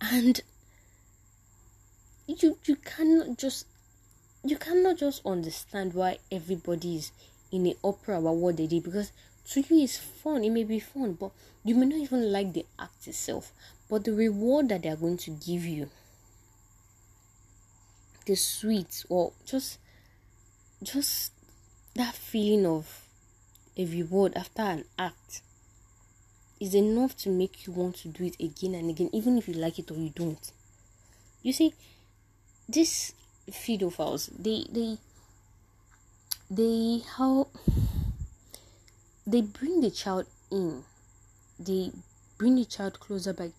And 0.00 0.40
you 2.26 2.58
you 2.66 2.76
cannot 2.76 3.38
just 3.38 3.66
you 4.44 4.56
cannot 4.56 4.98
just 4.98 5.24
understand 5.26 5.94
why 5.94 6.18
everybody 6.30 6.96
is 6.96 7.10
in 7.50 7.66
a 7.66 7.74
opera 7.82 8.18
about 8.18 8.36
what 8.36 8.56
they 8.58 8.66
did 8.66 8.84
because 8.84 9.10
to 9.46 9.60
you 9.60 9.82
it's 9.82 9.96
fun 9.96 10.44
it 10.44 10.50
may 10.50 10.62
be 10.62 10.78
fun 10.78 11.14
but 11.14 11.30
you 11.64 11.74
may 11.74 11.86
not 11.86 11.98
even 11.98 12.30
like 12.30 12.52
the 12.52 12.64
act 12.78 13.08
itself 13.08 13.52
but 13.88 14.04
the 14.04 14.12
reward 14.12 14.68
that 14.68 14.82
they 14.82 14.90
are 14.90 14.96
going 14.96 15.16
to 15.16 15.30
give 15.30 15.64
you 15.64 15.88
the 18.28 18.36
sweet 18.36 19.04
or 19.08 19.32
just 19.46 19.78
just 20.82 21.32
that 21.94 22.14
feeling 22.14 22.66
of 22.66 23.06
a 23.76 23.86
reward 23.86 24.34
after 24.36 24.62
an 24.62 24.84
act 24.98 25.40
is 26.60 26.74
enough 26.74 27.16
to 27.16 27.30
make 27.30 27.66
you 27.66 27.72
want 27.72 27.96
to 27.96 28.08
do 28.08 28.24
it 28.24 28.36
again 28.38 28.74
and 28.74 28.90
again 28.90 29.08
even 29.12 29.38
if 29.38 29.48
you 29.48 29.54
like 29.54 29.78
it 29.78 29.90
or 29.90 29.96
you 29.96 30.10
don't. 30.10 30.52
You 31.42 31.52
see 31.52 31.72
this 32.68 33.14
pedophiles 33.50 34.30
they 34.38 34.66
they 34.70 34.98
they 36.50 37.02
how 37.16 37.48
they 39.26 39.40
bring 39.40 39.80
the 39.80 39.90
child 39.90 40.26
in. 40.52 40.84
They 41.58 41.92
bring 42.36 42.56
the 42.56 42.66
child 42.66 43.00
closer 43.00 43.32
by 43.32 43.52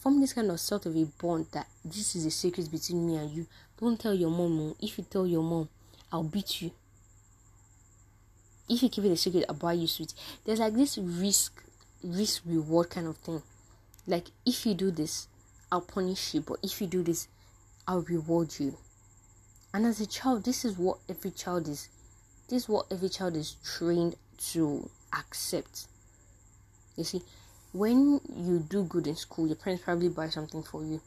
form 0.00 0.20
this 0.20 0.32
kind 0.32 0.50
of 0.50 0.60
sort 0.60 0.86
of 0.86 0.96
a 0.96 1.04
bond 1.20 1.46
that 1.52 1.68
this 1.84 2.16
is 2.16 2.26
a 2.26 2.30
secret 2.30 2.70
between 2.70 3.06
me 3.06 3.16
and 3.16 3.30
you 3.30 3.46
don't 3.78 4.00
tell 4.00 4.14
your 4.14 4.30
mom 4.30 4.60
oh. 4.60 4.76
if 4.80 4.98
you 4.98 5.04
tell 5.04 5.26
your 5.26 5.42
mom 5.42 5.68
i'll 6.12 6.22
beat 6.22 6.62
you. 6.62 6.70
If 8.68 8.82
you 8.82 8.88
keep 8.88 9.04
it 9.04 9.12
a 9.12 9.16
secret 9.16 9.44
i'll 9.48 9.54
buy 9.54 9.74
you 9.74 9.86
sweet 9.86 10.14
there's 10.44 10.60
like 10.60 10.74
this 10.74 10.98
risk 10.98 11.62
risk 12.02 12.42
reward 12.46 12.90
kind 12.90 13.06
of 13.06 13.16
thing. 13.18 13.42
Like 14.06 14.26
if 14.44 14.66
you 14.66 14.74
do 14.74 14.90
this 14.90 15.28
i'll 15.70 15.80
punish 15.80 16.34
you. 16.34 16.40
But 16.40 16.58
if 16.62 16.80
you 16.80 16.86
do 16.86 17.02
this 17.02 17.28
i'll 17.86 18.02
reward 18.02 18.58
you. 18.58 18.76
And 19.74 19.86
as 19.86 20.00
a 20.00 20.06
child 20.06 20.44
this 20.44 20.64
is 20.64 20.78
what 20.78 20.98
every 21.08 21.30
child 21.30 21.68
is. 21.68 21.88
This 22.48 22.62
is 22.62 22.68
what 22.68 22.86
every 22.90 23.08
child 23.08 23.36
is 23.36 23.56
trained 23.64 24.14
to 24.52 24.88
accept. 25.12 25.86
You 26.96 27.04
see, 27.04 27.22
when 27.72 28.20
you 28.34 28.60
do 28.60 28.84
good 28.84 29.06
in 29.06 29.16
school, 29.16 29.46
your 29.46 29.56
parents 29.56 29.84
probably 29.84 30.08
buy 30.08 30.28
something 30.28 30.62
for 30.62 30.82
you, 30.82 31.00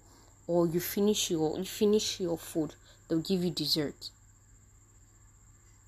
or 0.49 0.65
you 0.65 0.79
finish 0.79 1.29
your 1.29 1.59
you 1.59 1.63
finish 1.63 2.19
your 2.19 2.35
food, 2.35 2.73
they'll 3.07 3.19
give 3.19 3.43
you 3.43 3.51
dessert. 3.51 4.09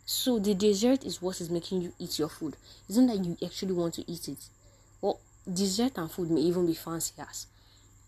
So 0.05 0.37
the 0.37 0.53
dessert 0.53 1.03
is 1.03 1.19
what 1.19 1.41
is 1.41 1.49
making 1.49 1.81
you 1.81 1.93
eat 1.97 2.19
your 2.19 2.29
food. 2.29 2.55
Isn't 2.87 3.07
that 3.07 3.25
you 3.25 3.35
actually 3.43 3.73
want 3.73 3.95
to 3.95 4.11
eat 4.11 4.27
it? 4.27 4.37
Well, 5.01 5.19
dessert 5.51 5.93
and 5.97 6.11
food 6.11 6.29
may 6.29 6.41
even 6.41 6.67
be 6.67 6.75
fancy 6.75 7.13
as. 7.17 7.47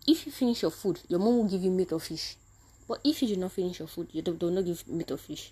If 0.06 0.28
you 0.28 0.32
finish 0.32 0.62
your 0.62 0.70
food, 0.70 1.00
your 1.08 1.20
mom 1.20 1.38
will 1.38 1.50
give 1.50 1.64
you 1.64 1.72
meat 1.72 1.92
or 1.92 2.00
fish. 2.00 2.36
But 2.88 3.00
if 3.04 3.24
you 3.24 3.30
do 3.30 3.38
not 3.38 3.54
finish 3.54 3.80
your 3.80 3.88
food, 3.88 4.10
you 4.12 4.22
do 4.22 4.52
not 4.52 4.64
give 4.64 4.88
meat 4.88 5.10
or 5.10 5.18
fish. 5.18 5.52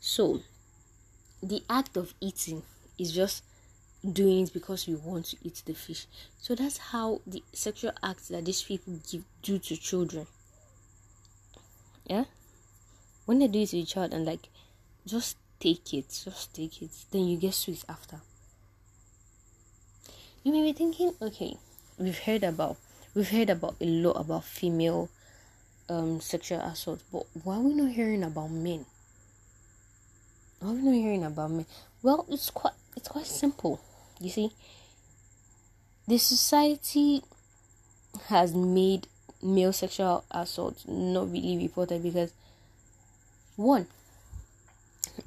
So 0.00 0.40
the 1.40 1.62
act 1.70 1.96
of 1.96 2.12
eating 2.20 2.64
is 2.98 3.12
just 3.12 3.44
doing 4.10 4.44
it 4.44 4.52
because 4.52 4.86
we 4.86 4.94
want 4.94 5.26
to 5.26 5.36
eat 5.42 5.62
the 5.64 5.74
fish. 5.74 6.06
So 6.40 6.54
that's 6.54 6.78
how 6.78 7.20
the 7.26 7.42
sexual 7.52 7.92
acts 8.02 8.28
that 8.28 8.44
these 8.44 8.62
people 8.62 8.98
give 9.10 9.24
do 9.42 9.58
to 9.58 9.76
children. 9.76 10.26
Yeah? 12.04 12.24
When 13.26 13.38
they 13.38 13.46
do 13.46 13.60
it 13.60 13.68
to 13.68 13.80
a 13.80 13.84
child 13.84 14.12
and 14.12 14.24
like 14.24 14.48
just 15.06 15.36
take 15.60 15.94
it, 15.94 16.08
just 16.24 16.54
take 16.54 16.82
it, 16.82 16.90
then 17.12 17.26
you 17.26 17.36
get 17.36 17.54
sweet 17.54 17.84
after. 17.88 18.20
You 20.42 20.52
may 20.52 20.62
be 20.62 20.72
thinking, 20.72 21.14
okay, 21.22 21.56
we've 21.98 22.18
heard 22.18 22.42
about 22.42 22.76
we've 23.14 23.30
heard 23.30 23.50
about 23.50 23.76
a 23.80 23.86
lot 23.86 24.18
about 24.20 24.44
female 24.44 25.08
um 25.88 26.20
sexual 26.20 26.60
assault, 26.60 27.02
but 27.12 27.24
why 27.44 27.56
are 27.56 27.60
we 27.60 27.74
not 27.74 27.92
hearing 27.92 28.24
about 28.24 28.50
men? 28.50 28.84
Why 30.58 30.70
are 30.70 30.74
we 30.74 30.82
not 30.82 30.94
hearing 30.94 31.24
about 31.24 31.52
men? 31.52 31.66
Well, 32.02 32.26
it's 32.28 32.50
quite 32.50 32.74
it's 32.96 33.08
quite 33.08 33.26
simple. 33.26 33.80
You 34.22 34.30
see, 34.30 34.50
the 36.06 36.18
society 36.18 37.22
has 38.26 38.54
made 38.54 39.08
male 39.42 39.72
sexual 39.72 40.24
assault 40.30 40.84
not 40.86 41.30
really 41.30 41.58
reported 41.58 42.02
because 42.02 42.32
one, 43.56 43.86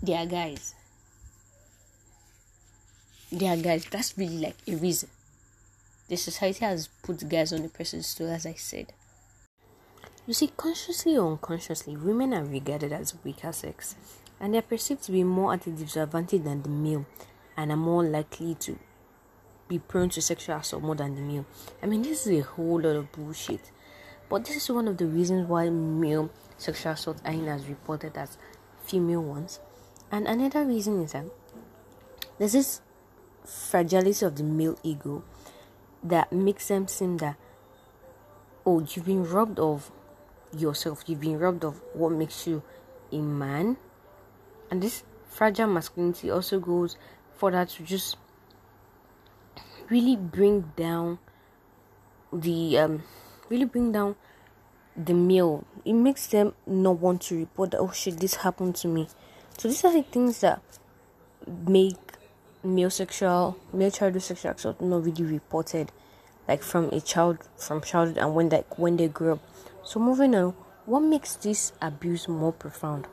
they 0.02 0.16
are 0.16 0.26
guys. 0.26 0.74
They 3.32 3.48
are 3.48 3.58
guys. 3.58 3.86
That's 3.86 4.18
really 4.18 4.38
like 4.38 4.56
a 4.68 4.76
reason. 4.76 5.10
The 6.08 6.16
society 6.16 6.64
has 6.64 6.88
put 7.04 7.28
guys 7.28 7.52
on 7.52 7.64
the 7.64 7.70
pedestal, 7.70 8.30
as 8.30 8.46
I 8.46 8.54
said. 8.54 8.94
You 10.28 10.34
see, 10.34 10.52
consciously 10.56 11.18
or 11.18 11.32
unconsciously, 11.32 11.98
women 11.98 12.34
are 12.34 12.44
regarded 12.46 12.94
as 12.94 13.16
weaker 13.24 13.52
sex, 13.52 13.96
and 14.40 14.54
they 14.54 14.60
are 14.60 14.64
perceived 14.64 15.04
to 15.04 15.12
be 15.12 15.24
more 15.24 15.54
at 15.54 15.68
a 15.68 15.72
disadvantage 15.72 16.44
than 16.44 16.62
the 16.62 16.70
male 16.70 17.06
and 17.58 17.72
are 17.72 17.78
more 17.78 18.04
likely 18.04 18.56
to 18.56 18.78
be 19.68 19.80
prone 19.80 20.10
to 20.10 20.22
sexual 20.22 20.58
assault 20.58 20.84
more 20.84 20.96
than 20.96 21.16
the 21.16 21.22
male. 21.22 21.46
I 21.82 21.88
mean, 21.88 22.04
this 22.04 22.28
is 22.28 22.40
a 22.40 22.44
whole 22.44 22.82
lot 22.82 22.96
of 22.96 23.12
bullshit. 23.12 23.72
But 24.30 24.46
this 24.46 24.58
is 24.58 24.70
one 24.70 24.88
of 24.88 24.98
the 24.98 25.06
reasons 25.06 25.48
why 25.48 25.70
male 25.70 26.30
sexual 26.58 26.94
assault 26.94 27.22
are 27.26 27.50
as 27.50 27.68
reported 27.68 28.18
as 28.18 28.38
female 28.84 29.22
ones. 29.22 29.60
And 30.12 30.28
another 30.28 30.66
reason 30.66 31.02
is 31.04 31.14
that 31.14 31.26
there's 32.38 32.54
this 32.54 32.82
fragility 33.46 34.26
of 34.26 34.36
the 34.36 34.44
male 34.44 34.78
ego 34.84 35.24
that 36.04 36.32
makes 36.32 36.68
them 36.68 36.88
seem 36.88 37.18
that, 37.18 37.38
oh, 38.66 38.80
you've 38.80 39.06
been 39.06 39.24
robbed 39.24 39.60
of 39.60 39.92
yourself, 40.56 41.04
you've 41.08 41.22
been 41.22 41.40
robbed 41.40 41.64
of 41.64 41.82
what 41.94 42.12
makes 42.12 42.48
you 42.48 42.62
a 43.12 43.18
man. 43.18 43.78
And 44.70 44.82
this 44.82 45.04
fragile 45.28 45.68
masculinity 45.68 46.32
also 46.32 46.60
goes 46.60 46.98
for 47.38 47.52
that 47.52 47.70
to 47.70 47.84
just 47.84 48.18
really 49.90 50.16
bring 50.16 50.72
down 50.76 51.20
the 52.34 52.78
um 52.78 53.04
really 53.50 53.66
bring 53.66 53.92
down 53.92 54.16
the 54.98 55.14
male. 55.14 55.66
It 55.84 55.94
makes 55.94 56.28
them 56.28 56.54
not 56.66 57.00
want 57.00 57.22
to 57.24 57.38
report 57.38 57.72
that 57.72 57.80
oh 57.80 57.92
shit 57.92 58.20
this 58.20 58.36
happened 58.36 58.76
to 58.78 58.88
me. 58.88 59.08
So 59.58 59.68
these 59.68 59.84
are 59.86 59.94
the 59.94 60.04
things 60.04 60.42
that 60.42 60.62
make 61.68 61.98
male 62.64 62.90
sexual 62.90 63.58
male 63.72 63.92
childhood 63.92 64.24
sexual 64.24 64.52
assault 64.52 64.82
not 64.82 65.04
really 65.04 65.24
reported 65.24 65.92
like 66.48 66.64
from 66.64 66.86
a 66.86 67.00
child 67.00 67.38
from 67.58 67.80
childhood 67.82 68.18
and 68.18 68.34
when 68.34 68.50
that 68.50 68.66
when 68.80 68.98
they 68.98 69.08
grow 69.08 69.34
up. 69.34 69.40
So 69.84 70.00
moving 70.00 70.36
on 70.36 70.56
what 70.86 71.00
makes 71.00 71.36
this 71.36 71.74
abuse 71.82 72.28
more 72.28 72.54
profound? 72.54 73.08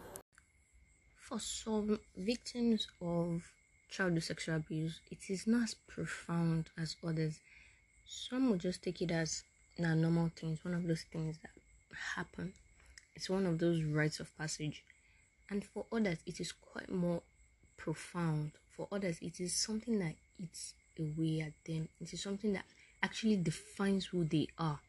For 1.17 1.41
some 1.41 2.01
victims 2.17 2.87
of 3.01 3.51
child 3.93 4.21
sexual 4.23 4.57
abuse, 4.57 5.01
it 5.11 5.19
is 5.29 5.47
not 5.47 5.65
as 5.65 5.75
profound 5.75 6.71
as 6.79 6.97
others. 7.07 7.39
Some 8.07 8.49
will 8.49 8.57
just 8.57 8.83
take 8.83 9.03
it 9.03 9.11
as 9.11 9.45
normal 9.79 10.31
things, 10.35 10.65
one 10.65 10.75
of 10.75 10.87
those 10.87 11.05
things 11.13 11.39
that 11.43 11.51
happen. 12.17 12.55
It's 13.15 13.29
one 13.29 13.45
of 13.45 13.59
those 13.59 13.83
rites 13.85 14.19
of 14.19 14.37
passage. 14.39 14.83
And 15.51 15.63
for 15.63 15.85
others, 15.93 16.19
it 16.27 16.41
is 16.41 16.53
quite 16.53 16.91
more 16.91 17.21
profound. 17.77 18.53
For 18.71 18.89
others, 18.91 19.19
it 19.21 19.39
is 19.39 19.55
something 19.55 19.99
that 19.99 20.15
eats 20.43 20.73
away 20.99 21.41
at 21.41 21.53
them. 21.67 21.89
It 22.01 22.15
is 22.15 22.23
something 22.23 22.55
that 22.55 22.65
actually 23.03 23.37
defines 23.37 24.07
who 24.07 24.25
they 24.25 24.49
are. 24.59 24.81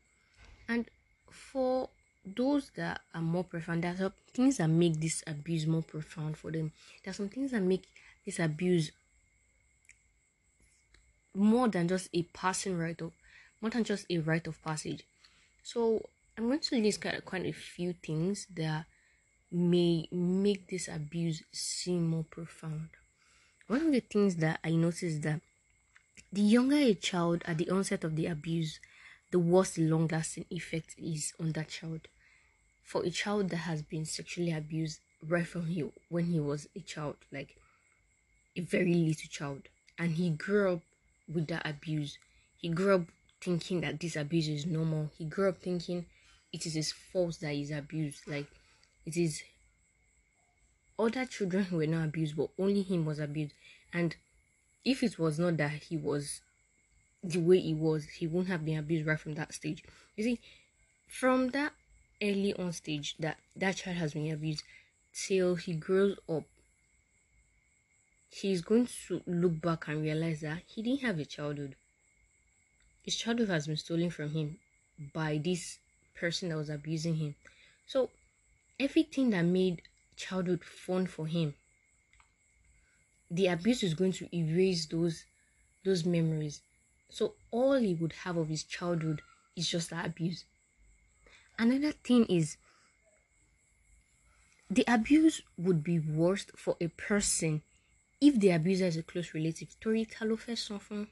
And 0.70 0.90
for 1.30 1.90
those 2.26 2.72
that 2.78 3.02
are 3.14 3.22
more 3.22 3.44
profound, 3.44 3.84
there 3.84 3.98
are 4.02 4.14
things 4.34 4.58
that 4.58 4.70
make 4.70 5.02
this 5.02 5.24
abuse 5.28 5.68
more 5.68 5.82
profound 5.82 6.38
for 6.38 6.52
them. 6.52 6.72
There 7.04 7.12
are 7.12 7.16
some 7.16 7.28
things 7.28 7.52
that 7.52 7.62
make 7.62 7.84
this 8.26 8.40
abuse 8.40 8.92
more 11.36 11.68
than 11.68 11.88
just 11.88 12.10
a 12.14 12.24
passing 12.34 12.78
rite 12.78 13.02
of 13.02 13.12
more 13.62 13.70
than 13.70 13.84
just 13.84 14.06
a 14.10 14.18
rite 14.20 14.48
of 14.48 14.62
passage. 14.62 15.04
So 15.64 16.02
I'm 16.38 16.48
going 16.48 16.60
to 16.60 16.76
list 16.76 17.02
quite, 17.02 17.24
quite 17.26 17.46
a 17.46 17.54
few 17.54 17.94
things 17.94 18.46
that 18.56 18.86
may 19.52 20.08
make 20.12 20.68
this 20.68 20.88
abuse 20.88 21.44
seem 21.52 22.08
more 22.08 22.26
profound. 22.30 22.90
One 23.68 23.86
of 23.86 23.92
the 23.92 24.02
things 24.02 24.36
that 24.38 24.60
I 24.64 24.72
noticed 24.72 25.22
that 25.22 25.40
the 26.32 26.42
younger 26.42 26.76
a 26.76 26.94
child 26.94 27.44
at 27.46 27.58
the 27.58 27.70
onset 27.70 28.04
of 28.04 28.16
the 28.16 28.26
abuse, 28.26 28.80
the 29.32 29.40
worse 29.40 29.72
the 29.72 29.84
long 29.84 30.08
lasting 30.08 30.46
effect 30.50 30.96
is 30.98 31.34
on 31.40 31.54
that 31.54 31.70
child. 31.70 32.02
For 32.84 33.04
a 33.04 33.10
child 33.10 33.50
that 33.52 33.58
has 33.58 33.82
been 33.82 34.06
sexually 34.06 34.52
abused 34.52 35.00
right 35.26 35.48
from 35.48 35.68
he, 35.68 35.90
when 36.10 36.26
he 36.26 36.40
was 36.40 36.68
a 36.76 36.82
child, 36.82 37.16
like 37.32 37.56
a 38.56 38.62
very 38.62 38.94
little 38.94 39.30
child. 39.30 39.64
And 39.98 40.14
he 40.14 40.30
grew 40.32 40.74
up 40.74 40.82
with 41.32 41.48
that 41.48 41.68
abuse. 41.68 42.18
He 42.58 42.70
grew 42.70 42.96
up 42.96 43.02
thinking 43.42 43.82
that 43.82 44.00
this 44.00 44.16
abuse 44.16 44.48
is 44.48 44.66
normal. 44.66 45.12
He 45.18 45.26
grew 45.26 45.50
up 45.50 45.58
thinking 45.58 46.06
it 46.52 46.66
is 46.66 46.76
his 46.76 46.92
fault 46.92 47.40
that 47.42 47.54
he's 47.54 47.72
abused. 47.72 48.28
Like 48.28 48.48
it 49.06 49.18
is 49.18 49.44
other 50.98 51.26
children 51.26 51.68
were 51.72 51.88
not 51.88 52.06
abused 52.06 52.38
but 52.38 52.50
only 52.58 52.84
him 52.84 53.06
was 53.06 53.20
abused. 53.20 53.54
And 53.92 54.16
if 54.86 55.04
it 55.04 55.20
was 55.20 55.40
not 55.40 55.58
that 55.58 55.72
he 55.72 55.98
was 55.98 56.42
the 57.24 57.40
way 57.40 57.60
he 57.60 57.74
was 57.74 58.06
he 58.06 58.28
wouldn't 58.28 58.50
have 58.50 58.66
been 58.66 58.78
abused 58.78 59.08
right 59.08 59.20
from 59.20 59.36
that 59.36 59.54
stage. 59.54 59.84
You 60.16 60.24
see 60.24 60.40
from 61.08 61.50
that 61.50 61.74
early 62.22 62.54
on 62.56 62.72
stage 62.74 63.16
that 63.20 63.38
that 63.56 63.78
child 63.78 63.98
has 63.98 64.14
been 64.14 64.32
abused 64.32 64.64
till 65.14 65.56
he 65.56 65.74
grows 65.74 66.18
up 66.30 66.44
he's 68.34 68.62
going 68.62 68.88
to 69.08 69.22
look 69.26 69.62
back 69.62 69.88
and 69.88 70.02
realize 70.02 70.42
that 70.42 70.64
he 70.66 70.82
didn't 70.82 71.02
have 71.02 71.20
a 71.20 71.26
childhood. 71.26 71.76
His 73.04 73.16
childhood 73.16 73.50
has 73.50 73.68
been 73.68 73.78
stolen 73.78 74.10
from 74.10 74.32
him 74.32 74.58
by 75.14 75.40
this 75.44 75.80
person 76.16 76.50
that 76.50 76.58
was 76.58 76.70
abusing 76.70 77.16
him. 77.16 77.36
So 77.86 78.10
everything 78.80 79.30
that 79.32 79.44
made 79.44 79.82
childhood 80.16 80.64
fun 80.64 81.08
for 81.08 81.28
him 81.28 81.54
the 83.34 83.48
abuse 83.48 83.82
is 83.82 83.96
going 83.96 84.12
to 84.12 84.36
erase 84.36 84.86
those 84.86 85.26
those 85.84 86.06
memories. 86.06 86.62
So 87.10 87.34
all 87.52 87.74
he 87.74 87.96
would 87.96 88.14
have 88.24 88.38
of 88.38 88.48
his 88.48 88.64
childhood 88.64 89.22
is 89.56 89.68
just 89.68 89.90
that 89.90 90.06
abuse. 90.06 90.46
Another 91.58 91.92
thing 91.92 92.26
is 92.26 92.58
the 94.70 94.86
abuse 94.88 95.42
would 95.58 95.84
be 95.84 96.00
worst 96.00 96.52
for 96.56 96.78
a 96.80 96.88
person 96.88 97.64
if 98.24 98.40
the 98.40 98.52
abuser 98.52 98.86
is 98.86 98.96
a 98.96 99.04
close 99.04 99.34
relative. 99.34 99.76
Torí 99.82 100.06
ta 100.10 100.26
ló 100.26 100.38
fẹ́ 100.38 100.58
san 100.58 100.80
fún? 100.80 101.08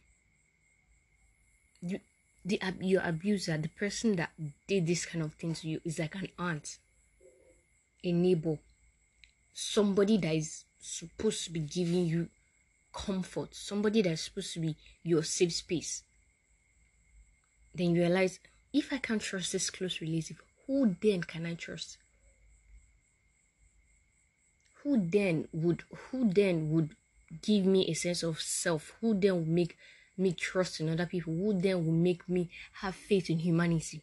You, 1.81 1.99
the 2.45 2.57
your 2.79 3.01
abuser, 3.03 3.57
the 3.57 3.67
person 3.67 4.15
that 4.15 4.31
did 4.67 4.87
this 4.87 5.05
kind 5.05 5.23
of 5.23 5.33
thing 5.33 5.53
to 5.55 5.67
you, 5.67 5.81
is 5.83 5.99
like 5.99 6.15
an 6.15 6.29
aunt, 6.39 6.77
a 8.03 8.11
neighbor, 8.13 8.57
somebody 9.53 10.17
that 10.17 10.35
is 10.35 10.63
supposed 10.79 11.43
to 11.45 11.51
be 11.51 11.59
giving 11.59 12.05
you 12.05 12.29
comfort, 12.93 13.55
somebody 13.55 14.01
that 14.03 14.11
is 14.11 14.21
supposed 14.21 14.53
to 14.53 14.61
be 14.61 14.77
your 15.03 15.23
safe 15.23 15.53
space. 15.53 16.03
Then 17.75 17.93
you 17.93 18.03
realize 18.03 18.39
if 18.71 18.93
I 18.93 18.99
can't 18.99 19.21
trust 19.21 19.51
this 19.51 19.69
close 19.69 20.01
relative, 20.01 20.41
who 20.65 20.95
then 21.01 21.23
can 21.23 21.45
I 21.45 21.55
trust? 21.55 21.97
Who 24.83 24.97
then 24.97 25.49
would 25.51 25.83
who 25.93 26.31
then 26.31 26.71
would 26.71 26.95
give 27.41 27.65
me 27.65 27.87
a 27.87 27.93
sense 27.93 28.23
of 28.23 28.41
self? 28.41 28.93
Who 29.01 29.13
then 29.19 29.35
would 29.35 29.47
make 29.47 29.77
me 30.17 30.33
trust 30.33 30.79
in 30.79 30.89
other 30.89 31.05
people? 31.05 31.33
Who 31.33 31.59
then 31.59 31.85
will 31.85 31.93
make 31.93 32.27
me 32.27 32.49
have 32.81 32.95
faith 32.95 33.29
in 33.29 33.39
humanity? 33.39 34.01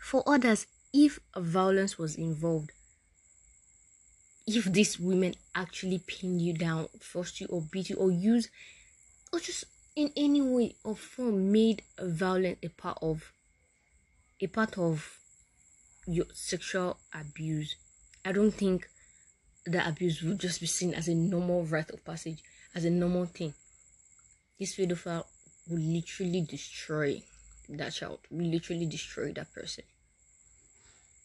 For 0.00 0.22
others, 0.26 0.66
if 0.92 1.20
violence 1.36 1.98
was 1.98 2.16
involved, 2.16 2.72
if 4.46 4.64
these 4.64 4.98
women 4.98 5.34
actually 5.54 5.98
pin 5.98 6.40
you 6.40 6.54
down, 6.54 6.88
force 7.00 7.40
you 7.40 7.46
or 7.48 7.60
beat 7.60 7.90
you 7.90 7.96
or 7.96 8.10
use 8.10 8.48
or 9.32 9.40
just 9.40 9.64
in 9.94 10.10
any 10.16 10.40
way 10.40 10.74
or 10.84 10.96
form 10.96 11.52
made 11.52 11.82
violence 12.00 12.58
a 12.62 12.68
part 12.68 12.98
of 13.02 13.32
a 14.40 14.46
part 14.46 14.78
of 14.78 15.18
your 16.06 16.26
sexual 16.32 16.96
abuse, 17.12 17.76
I 18.24 18.32
don't 18.32 18.52
think 18.52 18.88
the 19.68 19.86
abuse 19.86 20.22
would 20.22 20.38
just 20.38 20.60
be 20.60 20.66
seen 20.66 20.94
as 20.94 21.08
a 21.08 21.14
normal 21.14 21.64
rite 21.64 21.90
of 21.90 22.04
passage, 22.04 22.42
as 22.74 22.84
a 22.84 22.90
normal 22.90 23.26
thing. 23.26 23.54
This 24.58 24.76
pedophile 24.76 25.24
will 25.68 25.78
literally 25.78 26.40
destroy 26.40 27.22
that 27.68 27.92
child, 27.92 28.20
will 28.30 28.46
literally 28.46 28.86
destroy 28.86 29.32
that 29.32 29.52
person. 29.54 29.84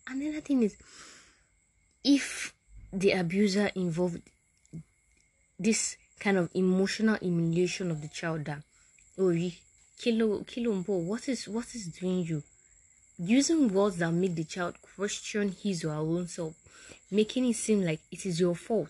Another 0.07 0.41
thing 0.41 0.63
is, 0.63 0.75
if 2.03 2.53
the 2.91 3.11
abuser 3.11 3.71
involved 3.75 4.21
this 5.57 5.95
kind 6.19 6.37
of 6.37 6.49
emotional 6.53 7.15
humiliation 7.15 7.89
of 7.89 8.01
the 8.01 8.07
child 8.07 8.45
that 8.45 8.61
oh 9.17 9.33
kilo 9.99 10.43
kilo 10.43 10.73
what 10.73 11.27
is 11.29 11.47
what 11.47 11.73
is 11.73 11.87
doing 11.87 12.23
you 12.23 12.43
using 13.17 13.73
words 13.73 13.97
that 13.97 14.11
make 14.11 14.35
the 14.35 14.43
child 14.43 14.75
question 14.95 15.55
his 15.63 15.83
or 15.83 15.91
her 15.91 15.97
own 15.97 16.27
self 16.27 16.53
making 17.13 17.45
it 17.45 17.55
seem 17.55 17.83
like 17.83 17.99
it 18.11 18.25
is 18.25 18.39
your 18.39 18.55
fault. 18.55 18.89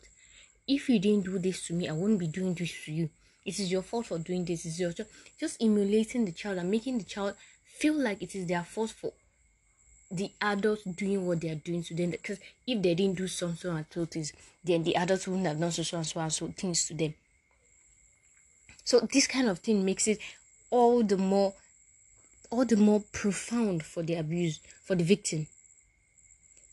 If 0.67 0.89
you 0.89 0.97
didn't 0.97 1.25
do 1.25 1.37
this 1.37 1.67
to 1.67 1.73
me 1.73 1.89
i 1.89 1.91
won't 1.91 2.17
be 2.17 2.27
doing 2.27 2.53
this 2.53 2.73
to 2.85 2.91
you. 2.91 3.09
It 3.45 3.59
is 3.59 3.71
your 3.71 3.81
fault 3.81 4.05
for 4.05 4.17
doing 4.17 4.45
this. 4.45 4.65
It's 4.65 4.79
your 4.79 4.93
just 5.39 5.61
emulating 5.61 6.23
the 6.23 6.31
child 6.31 6.57
and 6.57 6.71
making 6.71 6.97
the 6.99 7.03
child 7.03 7.35
feel 7.65 7.95
like 7.95 8.21
it 8.21 8.33
is 8.35 8.45
their 8.45 8.63
fault 8.63 8.91
for 8.91 9.11
the 10.09 10.31
adults 10.41 10.83
doing 10.83 11.27
what 11.27 11.41
they 11.41 11.49
are 11.49 11.55
doing 11.55 11.83
to 11.83 11.93
them. 11.93 12.11
Because 12.11 12.39
if 12.65 12.81
they 12.81 12.95
didn't 12.95 13.17
do 13.17 13.27
some 13.27 13.57
so 13.57 13.75
and 13.75 13.85
so 13.93 14.05
things 14.05 14.31
then 14.63 14.83
the 14.83 14.95
adults 14.95 15.27
wouldn't 15.27 15.47
have 15.47 15.59
done 15.59 15.71
so, 15.71 15.83
so 15.83 15.97
and 15.97 16.07
so 16.07 16.19
and 16.21 16.31
so 16.31 16.47
things 16.55 16.85
to 16.87 16.93
them. 16.93 17.13
So 18.85 19.01
this 19.01 19.27
kind 19.27 19.49
of 19.49 19.59
thing 19.59 19.83
makes 19.83 20.07
it 20.07 20.19
all 20.69 21.03
the 21.03 21.17
more 21.17 21.53
all 22.53 22.65
the 22.65 22.77
more 22.77 23.03
profound 23.11 23.81
for 23.81 24.03
the 24.03 24.13
abuse 24.13 24.59
for 24.83 24.95
the 24.95 25.03
victim. 25.03 25.47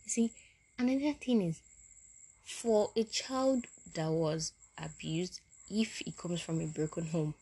You 0.04 0.10
see, 0.10 0.32
another 0.78 1.14
thing 1.14 1.40
is 1.40 1.62
for 2.44 2.90
a 2.94 3.04
child 3.04 3.64
that 3.94 4.10
was 4.10 4.52
abused, 4.76 5.40
if 5.70 6.02
it 6.02 6.18
comes 6.18 6.42
from 6.42 6.60
a 6.60 6.66
broken 6.66 7.06
home, 7.06 7.32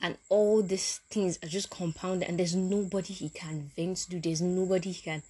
and 0.00 0.16
all 0.30 0.62
these 0.62 1.00
things 1.10 1.38
are 1.42 1.48
just 1.48 1.68
compounded, 1.68 2.26
and 2.26 2.38
there's 2.38 2.56
nobody 2.56 3.12
he 3.12 3.28
can 3.28 3.70
vent 3.76 3.98
to, 4.10 4.18
there's 4.18 4.40
nobody 4.40 4.92
he 4.92 5.02
can 5.02 5.22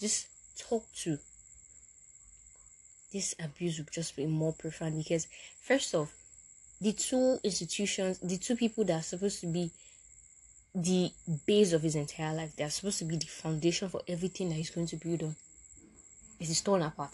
just 0.00 0.26
talk 0.58 0.84
to. 1.02 1.18
This 3.12 3.32
abuse 3.38 3.78
would 3.78 3.92
just 3.92 4.16
be 4.16 4.26
more 4.26 4.54
profound 4.54 4.98
because, 4.98 5.28
first 5.62 5.94
off, 5.94 6.12
the 6.80 6.92
two 6.92 7.38
institutions, 7.44 8.18
the 8.18 8.38
two 8.38 8.56
people 8.56 8.84
that 8.86 8.98
are 8.98 9.02
supposed 9.02 9.40
to 9.42 9.46
be 9.46 9.70
the 10.76 11.10
base 11.46 11.72
of 11.72 11.82
his 11.82 11.96
entire 11.96 12.34
life, 12.34 12.54
they 12.54 12.64
are 12.64 12.70
supposed 12.70 12.98
to 12.98 13.06
be 13.06 13.16
the 13.16 13.26
foundation 13.26 13.88
for 13.88 14.02
everything 14.06 14.50
that 14.50 14.56
he's 14.56 14.68
going 14.68 14.86
to 14.88 14.96
build 14.96 15.22
on. 15.22 15.34
It 16.38 16.50
is 16.50 16.60
torn 16.60 16.82
apart. 16.82 17.12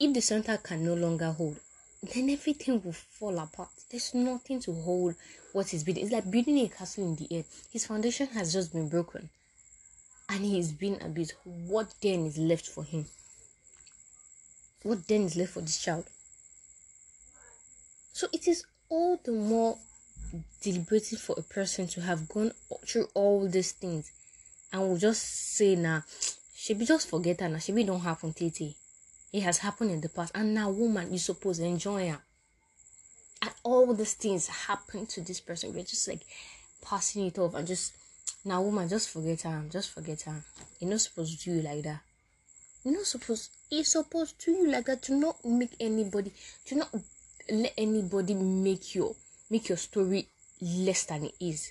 If 0.00 0.12
the 0.12 0.20
center 0.20 0.56
can 0.56 0.84
no 0.84 0.94
longer 0.94 1.30
hold, 1.30 1.60
then 2.02 2.28
everything 2.30 2.82
will 2.82 2.92
fall 2.92 3.38
apart. 3.38 3.68
There's 3.90 4.12
nothing 4.12 4.58
to 4.62 4.72
hold 4.72 5.14
what 5.52 5.68
he's 5.68 5.84
building. 5.84 6.02
It's 6.02 6.12
like 6.12 6.28
building 6.28 6.58
a 6.58 6.68
castle 6.68 7.04
in 7.04 7.14
the 7.14 7.28
air. 7.30 7.44
His 7.70 7.86
foundation 7.86 8.26
has 8.28 8.52
just 8.52 8.72
been 8.72 8.88
broken. 8.88 9.30
And 10.28 10.44
he's 10.44 10.72
been 10.72 11.00
abused. 11.00 11.34
What 11.44 11.94
then 12.02 12.26
is 12.26 12.38
left 12.38 12.66
for 12.66 12.82
him? 12.82 13.06
What 14.82 15.06
then 15.06 15.22
is 15.22 15.36
left 15.36 15.52
for 15.52 15.60
this 15.60 15.80
child? 15.80 16.06
So 18.12 18.26
it 18.32 18.48
is 18.48 18.64
all 18.88 19.20
the 19.22 19.32
more 19.32 19.78
deliberating 20.62 21.18
for 21.18 21.34
a 21.38 21.42
person 21.42 21.86
to 21.88 22.00
have 22.00 22.28
gone 22.28 22.52
through 22.86 23.08
all 23.14 23.48
these 23.48 23.72
things 23.72 24.10
and 24.72 24.82
will 24.82 24.96
just 24.96 25.22
say 25.56 25.76
now, 25.76 26.02
she 26.54 26.74
be 26.74 26.84
just 26.84 27.08
forget 27.08 27.40
her 27.40 27.48
now, 27.48 27.58
she 27.58 27.72
be 27.72 27.84
don't 27.84 28.00
happen 28.00 28.32
titi. 28.32 28.76
It 29.32 29.42
has 29.42 29.58
happened 29.58 29.90
in 29.90 30.00
the 30.00 30.08
past, 30.08 30.32
and 30.34 30.54
now 30.54 30.70
woman 30.70 31.12
you 31.12 31.18
supposed 31.18 31.60
to 31.60 31.66
enjoy 31.66 32.08
her. 32.08 32.20
And 33.42 33.50
all 33.62 33.92
these 33.92 34.14
things 34.14 34.46
happen 34.46 35.06
to 35.06 35.20
this 35.20 35.40
person. 35.40 35.74
We're 35.74 35.82
just 35.82 36.06
like 36.08 36.22
passing 36.82 37.26
it 37.26 37.38
off 37.38 37.54
and 37.54 37.66
just 37.66 37.94
now 38.44 38.62
woman 38.62 38.88
just 38.88 39.10
forget 39.10 39.42
her, 39.42 39.64
just 39.70 39.90
forget 39.90 40.22
her. 40.22 40.44
You're 40.78 40.90
not 40.90 41.00
supposed 41.00 41.38
to 41.38 41.44
do 41.44 41.56
you 41.56 41.62
like 41.62 41.82
that. 41.82 42.00
You're 42.84 42.94
not 42.94 43.06
supposed 43.06 43.50
it's 43.70 43.92
supposed 43.92 44.38
to 44.40 44.50
you 44.52 44.70
like 44.70 44.86
that 44.86 45.02
to 45.02 45.14
not 45.14 45.44
make 45.44 45.72
anybody 45.80 46.32
to 46.66 46.76
not 46.76 46.94
let 47.50 47.72
anybody 47.76 48.34
make 48.34 48.94
your 48.94 49.14
make 49.54 49.68
your 49.68 49.78
story 49.78 50.26
less 50.60 51.04
than 51.04 51.26
it 51.26 51.34
is. 51.38 51.70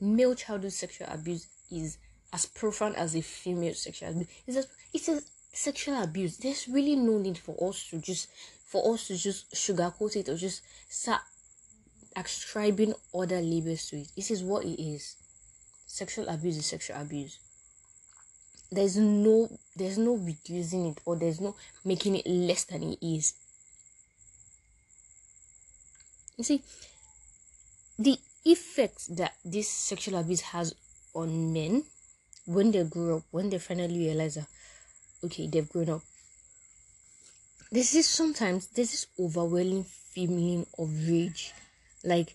Male 0.00 0.36
childhood 0.36 0.72
sexual 0.72 1.08
abuse 1.10 1.48
is 1.68 1.98
as 2.32 2.46
profound 2.46 2.94
as 2.94 3.16
a 3.16 3.22
female 3.22 3.74
sexual 3.74 4.10
abuse. 4.10 4.28
It's 4.46 4.56
a, 4.56 4.64
it's 4.94 5.08
a 5.08 5.20
sexual 5.52 6.00
abuse. 6.00 6.36
There's 6.36 6.68
really 6.68 6.94
no 6.94 7.18
need 7.18 7.38
for 7.38 7.56
us 7.68 7.88
to 7.90 7.98
just 7.98 8.28
for 8.68 8.94
us 8.94 9.08
to 9.08 9.16
just 9.16 9.50
sugarcoat 9.52 10.14
it 10.14 10.28
or 10.28 10.36
just 10.36 10.62
start 10.88 11.22
ascribing 12.14 12.94
other 13.12 13.40
labels 13.40 13.86
to 13.86 13.96
it. 13.96 14.08
This 14.14 14.30
is 14.30 14.44
what 14.44 14.64
it 14.64 14.80
is. 14.80 15.16
Sexual 15.88 16.28
abuse 16.28 16.56
is 16.56 16.66
sexual 16.66 17.00
abuse 17.00 17.40
there's 18.72 18.96
no 18.96 19.48
there's 19.76 19.96
no 19.96 20.16
reducing 20.16 20.86
it 20.86 21.00
or 21.04 21.14
there's 21.14 21.40
no 21.40 21.54
making 21.84 22.16
it 22.16 22.26
less 22.26 22.64
than 22.64 22.82
it 22.82 22.98
is 23.00 23.34
you 26.36 26.44
see 26.44 26.62
the 27.98 28.18
effects 28.44 29.06
that 29.06 29.34
this 29.44 29.68
sexual 29.68 30.18
abuse 30.18 30.40
has 30.40 30.74
on 31.14 31.52
men 31.52 31.82
when 32.46 32.70
they 32.70 32.84
grow 32.84 33.18
up 33.18 33.22
when 33.30 33.50
they 33.50 33.58
finally 33.58 33.98
realize 33.98 34.34
that 34.36 34.46
okay 35.24 35.46
they've 35.46 35.68
grown 35.68 35.90
up 35.90 36.02
this 37.72 37.94
is 37.94 38.06
sometimes 38.06 38.68
this 38.68 39.06
overwhelming 39.18 39.84
feeling 39.84 40.66
of 40.78 40.88
rage 41.08 41.52
like 42.04 42.34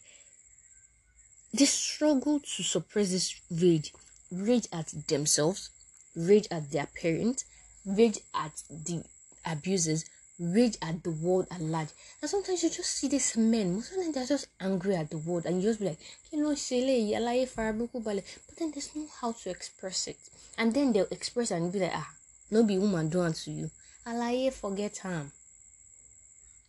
they 1.54 1.66
struggle 1.66 2.40
to 2.40 2.64
suppress 2.64 3.12
this 3.12 3.42
rage. 3.50 3.94
Rage 4.32 4.68
at 4.72 4.88
themselves 5.08 5.70
rage 6.16 6.48
at 6.52 6.72
their 6.72 6.88
parents, 7.02 7.46
rage 7.86 8.20
at 8.34 8.52
the 8.70 9.04
abusers, 9.46 10.06
rage 10.42 10.78
at 10.82 11.04
the 11.04 11.12
world 11.12 11.48
at 11.52 11.62
large. 11.62 11.90
And 12.22 12.30
sometimes 12.30 12.64
you 12.64 12.70
just 12.70 12.90
see 12.90 13.08
these 13.08 13.38
men, 13.38 13.76
most 13.76 13.92
of 13.92 13.98
them 13.98 14.12
they're 14.12 14.26
just 14.26 14.48
angry 14.60 14.96
at 14.96 15.12
the 15.12 15.20
world, 15.20 15.46
and 15.46 15.62
you 15.62 15.70
just 15.70 15.80
be 15.80 15.86
like, 15.86 16.00
you 16.32 16.42
know, 16.42 16.50
but 16.50 16.58
then 18.58 18.72
there's 18.72 18.96
no 18.96 19.08
how 19.22 19.32
to 19.32 19.50
express 19.50 20.08
it. 20.08 20.18
And 20.58 20.74
then 20.74 20.94
they'll 20.94 21.08
express 21.12 21.52
and 21.52 21.72
be 21.72 21.80
like, 21.80 21.92
ah, 21.94 22.10
no 22.50 22.64
be 22.64 22.78
woman 22.78 23.10
do 23.10 23.32
to 23.32 23.52
you. 23.52 23.70
Alaye 24.06 24.52
forget 24.52 24.98
him. 24.98 25.32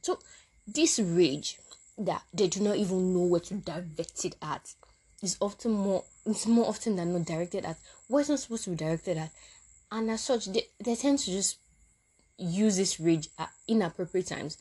So 0.03 0.19
this 0.67 0.99
rage 0.99 1.59
that 1.99 2.23
they 2.33 2.49
do 2.49 2.61
not 2.61 2.77
even 2.77 3.15
know 3.15 3.25
where 3.25 3.41
to 3.41 3.55
direct 3.55 4.25
it 4.25 4.37
at 4.43 4.75
is 5.23 5.37
often 5.41 5.73
more 5.73 6.05
it's 6.27 6.47
more 6.47 6.67
often 6.69 6.97
than 6.97 7.13
not 7.13 7.25
directed 7.25 7.65
at 7.65 7.77
what 8.09 8.21
it's 8.21 8.29
not 8.29 8.39
supposed 8.41 8.65
to 8.65 8.71
be 8.71 8.77
directed 8.77 9.17
at. 9.17 9.31
And 9.91 10.11
as 10.11 10.23
such, 10.23 10.47
they, 10.47 10.69
they 10.83 10.95
tend 10.95 11.19
to 11.21 11.31
just 11.31 11.59
use 12.39 12.77
this 12.77 12.99
rage 12.99 13.29
at 13.39 13.51
inappropriate 13.69 14.27
times. 14.27 14.59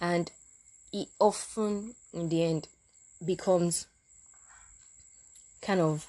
And 0.00 0.30
it 0.92 1.08
often 1.18 1.94
in 2.12 2.28
the 2.28 2.42
end 2.42 2.68
becomes 3.24 3.86
kind 5.62 5.80
of 5.80 6.06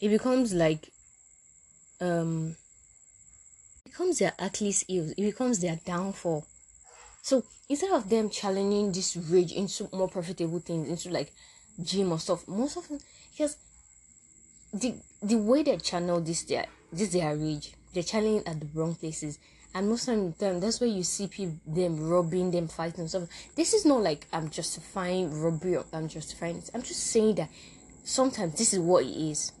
it 0.00 0.10
becomes 0.10 0.52
like 0.52 0.90
um 2.00 2.56
becomes 3.84 4.18
their 4.18 4.34
Achilles 4.38 4.84
heel 4.86 5.10
it 5.16 5.22
becomes 5.22 5.60
their 5.60 5.80
downfall. 5.84 6.46
So 7.22 7.44
instead 7.68 7.92
of 7.92 8.08
them 8.08 8.28
challenging 8.30 8.92
this 8.92 9.16
rage 9.16 9.52
into 9.52 9.88
more 9.92 10.08
profitable 10.08 10.58
things 10.58 10.88
into 10.88 11.10
like 11.10 11.32
gym 11.82 12.12
or 12.12 12.18
stuff 12.18 12.46
most 12.46 12.76
of 12.76 12.86
them 12.88 12.98
because 13.30 13.56
the 14.74 14.94
the 15.22 15.36
way 15.36 15.62
they 15.62 15.76
channel 15.78 16.20
this 16.20 16.42
their 16.44 16.66
this 16.92 17.12
their 17.12 17.34
rage 17.36 17.72
they're 17.94 18.02
channeling 18.02 18.46
at 18.46 18.60
the 18.60 18.66
wrong 18.74 18.94
places 18.94 19.38
and 19.74 19.88
most 19.88 20.08
of 20.08 20.16
the 20.38 20.44
time 20.44 20.60
that's 20.60 20.80
where 20.80 20.90
you 20.90 21.02
see 21.02 21.26
people 21.26 21.56
them 21.66 22.08
robbing 22.08 22.50
them 22.50 22.68
fighting 22.68 23.08
stuff. 23.08 23.28
This 23.56 23.72
is 23.72 23.84
not 23.84 24.02
like 24.02 24.26
i'm 24.32 24.50
justifying 24.50 25.40
robbery 25.40 25.78
i'm 25.92 26.08
justifying 26.08 26.56
it. 26.56 26.70
I'm 26.74 26.82
just 26.82 27.04
saying 27.04 27.36
that 27.36 27.48
sometimes 28.04 28.58
this 28.58 28.72
is 28.72 28.78
what 28.78 29.04
it 29.04 29.08
is. 29.08 29.52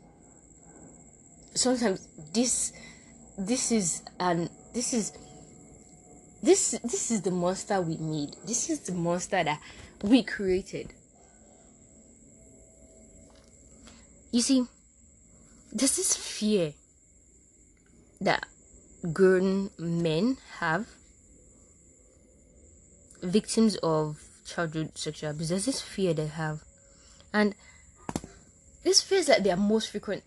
Sometimes 1.54 2.08
this 2.32 2.72
this 3.38 3.72
is 3.72 4.02
and 4.20 4.50
this 4.74 4.92
is 4.92 5.12
this 6.42 6.78
this 6.82 7.10
is 7.10 7.22
the 7.22 7.30
monster 7.30 7.80
we 7.80 7.96
need. 7.96 8.36
This 8.46 8.68
is 8.68 8.80
the 8.80 8.92
monster 8.92 9.42
that 9.42 9.60
we 10.02 10.22
created. 10.22 10.92
You 14.30 14.40
see 14.40 14.66
there's 15.72 15.96
this 15.96 16.16
fear 16.16 16.74
that 18.20 18.46
grown 19.12 19.70
men 19.78 20.36
have 20.58 20.86
victims 23.22 23.76
of 23.76 24.22
childhood 24.46 24.96
sexual 24.96 25.30
abuse. 25.30 25.48
There's 25.48 25.66
this 25.66 25.80
fear 25.80 26.14
they 26.14 26.26
have. 26.26 26.60
And 27.32 27.54
this 28.84 29.02
feels 29.02 29.28
like 29.28 29.42
their 29.42 29.56
most 29.56 29.90
frequent 29.90 30.24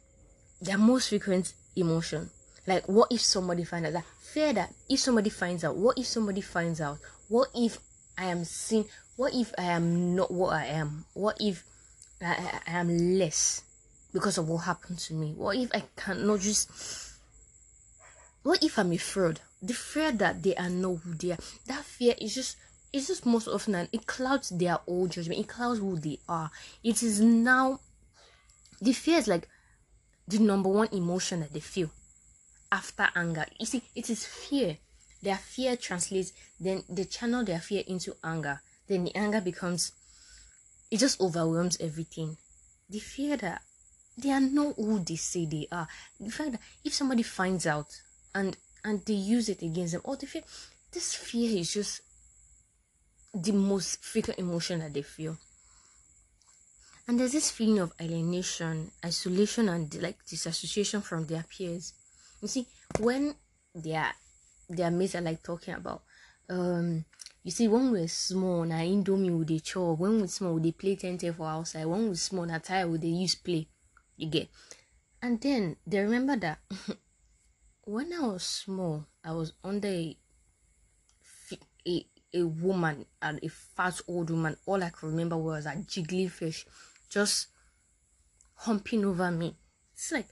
their 0.61 0.77
most 0.77 1.09
frequent 1.09 1.53
emotion. 1.75 2.29
Like 2.65 2.87
what 2.87 3.11
if 3.11 3.21
somebody 3.21 3.63
finds 3.63 3.87
out 3.87 3.93
that 3.93 4.05
fear 4.21 4.53
that 4.53 4.73
if 4.89 4.99
somebody 4.99 5.29
finds 5.29 5.63
out 5.63 5.75
what 5.75 5.97
if 5.97 6.07
somebody 6.07 6.41
finds 6.41 6.81
out? 6.81 6.97
What 7.27 7.49
if 7.55 7.77
i 8.17 8.25
am 8.25 8.45
seen 8.45 8.85
what 9.17 9.33
if 9.33 9.53
i 9.57 9.63
am 9.63 10.15
not 10.15 10.31
what 10.31 10.53
i 10.53 10.65
am? 10.65 11.05
What 11.13 11.37
if 11.39 11.63
i, 12.21 12.25
I, 12.25 12.59
I 12.67 12.79
am 12.79 13.19
less 13.19 13.61
because 14.13 14.37
of 14.37 14.47
what 14.47 14.59
happened 14.59 14.99
to 14.99 15.13
me? 15.13 15.33
What 15.35 15.57
if 15.57 15.69
i 15.73 15.83
cannot 15.95 16.39
just 16.39 16.71
what 18.45 18.63
if 18.63 18.77
I'm 18.77 18.93
a 18.93 18.97
fraud? 18.97 19.39
The 19.59 19.73
fear 19.73 20.11
that 20.11 20.43
they 20.43 20.55
are 20.55 20.69
not 20.69 20.97
who 20.97 21.15
they 21.15 21.31
are, 21.31 21.39
that 21.65 21.83
fear 21.83 22.13
is 22.21 22.35
just 22.35 22.57
it's 22.93 23.07
just 23.07 23.25
most 23.25 23.47
often 23.47 23.73
and 23.73 23.89
it 23.91 24.05
clouds 24.05 24.49
their 24.49 24.77
own 24.87 25.09
judgment, 25.09 25.39
it 25.39 25.47
clouds 25.47 25.79
who 25.79 25.97
they 25.97 26.19
are. 26.29 26.51
It 26.83 27.01
is 27.01 27.19
now 27.19 27.79
the 28.79 28.93
fear 28.93 29.17
is 29.17 29.27
like 29.27 29.47
the 30.27 30.37
number 30.37 30.69
one 30.69 30.89
emotion 30.91 31.39
that 31.39 31.53
they 31.53 31.59
feel 31.59 31.89
after 32.71 33.09
anger. 33.15 33.45
You 33.59 33.65
see, 33.65 33.81
it 33.95 34.11
is 34.11 34.27
fear. 34.27 34.77
Their 35.23 35.37
fear 35.37 35.75
translates, 35.75 36.31
then 36.59 36.83
they 36.87 37.05
channel 37.05 37.43
their 37.43 37.59
fear 37.59 37.83
into 37.87 38.15
anger. 38.23 38.61
Then 38.87 39.05
the 39.05 39.15
anger 39.15 39.41
becomes 39.41 39.91
it 40.91 40.99
just 40.99 41.19
overwhelms 41.19 41.77
everything. 41.81 42.37
The 42.91 42.99
fear 42.99 43.37
that 43.37 43.63
they 44.15 44.29
are 44.29 44.39
not 44.39 44.75
who 44.75 44.99
they 44.99 45.15
say 45.15 45.47
they 45.47 45.67
are. 45.71 45.87
The 46.19 46.29
fact 46.29 46.51
that 46.51 46.61
if 46.83 46.93
somebody 46.93 47.23
finds 47.23 47.65
out 47.65 47.87
and 48.35 48.57
and 48.83 49.03
they 49.05 49.13
use 49.13 49.49
it 49.49 49.63
against 49.63 49.93
them. 49.93 50.01
Or 50.03 50.15
they 50.15 50.27
feel 50.27 50.43
this 50.91 51.15
fear 51.15 51.57
is 51.57 51.73
just 51.73 52.01
the 53.33 53.51
most 53.51 54.03
frequent 54.03 54.37
emotion 54.39 54.79
that 54.79 54.93
they 54.93 55.01
feel. 55.01 55.37
And 57.07 57.19
there's 57.19 57.31
this 57.31 57.51
feeling 57.51 57.79
of 57.79 57.93
alienation 57.99 58.91
isolation 59.03 59.69
and 59.69 59.93
like 60.01 60.23
disassociation 60.25 61.01
from 61.01 61.25
their 61.25 61.43
peers. 61.43 61.93
You 62.41 62.47
see 62.47 62.67
when 62.99 63.33
their 63.73 64.13
their 64.69 64.91
mates 64.91 65.15
are 65.15 65.21
like 65.21 65.41
talking 65.43 65.73
about 65.75 66.01
um 66.49 67.05
you 67.43 67.51
see 67.51 67.67
when 67.67 67.91
we're 67.91 68.07
small 68.07 68.65
na 68.65 68.77
indomie 68.77 69.37
with 69.37 69.47
the 69.47 69.59
chore 69.59 69.95
when 69.95 70.19
we're 70.21 70.27
small 70.27 70.59
they 70.59 70.71
play 70.71 70.95
10 70.95 71.17
for 71.33 71.47
outside. 71.47 71.85
When 71.85 72.07
we're 72.07 72.15
small 72.15 72.45
na 72.45 72.59
tire 72.59 72.87
with 72.87 73.01
they 73.01 73.07
use 73.07 73.35
play. 73.35 73.67
You 74.17 74.29
get? 74.29 74.49
And 75.21 75.41
then 75.41 75.77
they 75.85 75.99
remember 75.99 76.35
that 76.37 76.59
when 77.85 78.11
I 78.13 78.19
was 78.19 78.43
small, 78.43 79.05
I 79.23 79.31
was 79.31 79.53
under 79.63 79.87
a, 79.87 80.17
a, 81.87 82.05
a 82.33 82.43
woman 82.43 83.05
and 83.21 83.39
a 83.43 83.47
fat 83.47 84.01
old 84.07 84.31
woman. 84.31 84.57
All 84.65 84.83
I 84.83 84.89
could 84.89 85.07
remember 85.07 85.37
was 85.37 85.65
a 85.65 85.71
jiggly 85.71 86.29
fish 86.29 86.65
just 87.09 87.47
humping 88.55 89.05
over 89.05 89.31
me. 89.31 89.55
It's 89.93 90.11
like, 90.11 90.27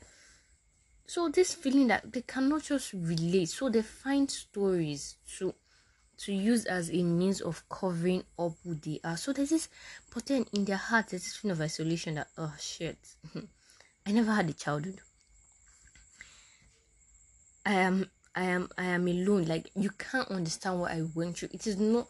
so 1.06 1.30
this 1.30 1.54
feeling 1.54 1.88
that 1.88 2.12
they 2.12 2.22
cannot 2.22 2.64
just 2.64 2.94
relate, 2.94 3.50
so 3.50 3.70
they 3.70 3.82
find 3.82 4.30
stories 4.30 5.18
to 5.38 5.54
to 6.16 6.32
use 6.32 6.66
as 6.66 6.92
a 6.92 7.04
means 7.04 7.42
of 7.42 7.68
covering 7.70 8.24
up 8.38 8.54
who 8.64 8.76
they 8.76 9.00
are. 9.04 9.18
So 9.18 9.34
there's 9.34 9.50
this, 9.50 9.68
but 10.14 10.26
then 10.28 10.46
in 10.54 10.64
their 10.64 10.78
heart, 10.78 11.08
there's 11.10 11.24
this 11.24 11.36
feeling 11.36 11.58
of 11.58 11.62
isolation 11.62 12.16
that, 12.16 12.28
oh 12.38 12.54
shit, 12.60 12.98
I 14.06 14.12
never 14.12 14.32
had 14.32 14.50
a 14.50 14.54
childhood. 14.54 15.02
I 17.66 17.74
am 17.74 18.10
I 18.36 18.44
am 18.44 18.70
I 18.78 18.86
am 18.86 19.08
alone. 19.08 19.46
Like 19.46 19.70
you 19.76 19.90
can't 19.92 20.30
understand 20.30 20.80
what 20.80 20.92
I 20.92 21.04
went 21.16 21.38
through. 21.38 21.50
It 21.54 21.66
is 21.68 21.78
not 21.78 22.08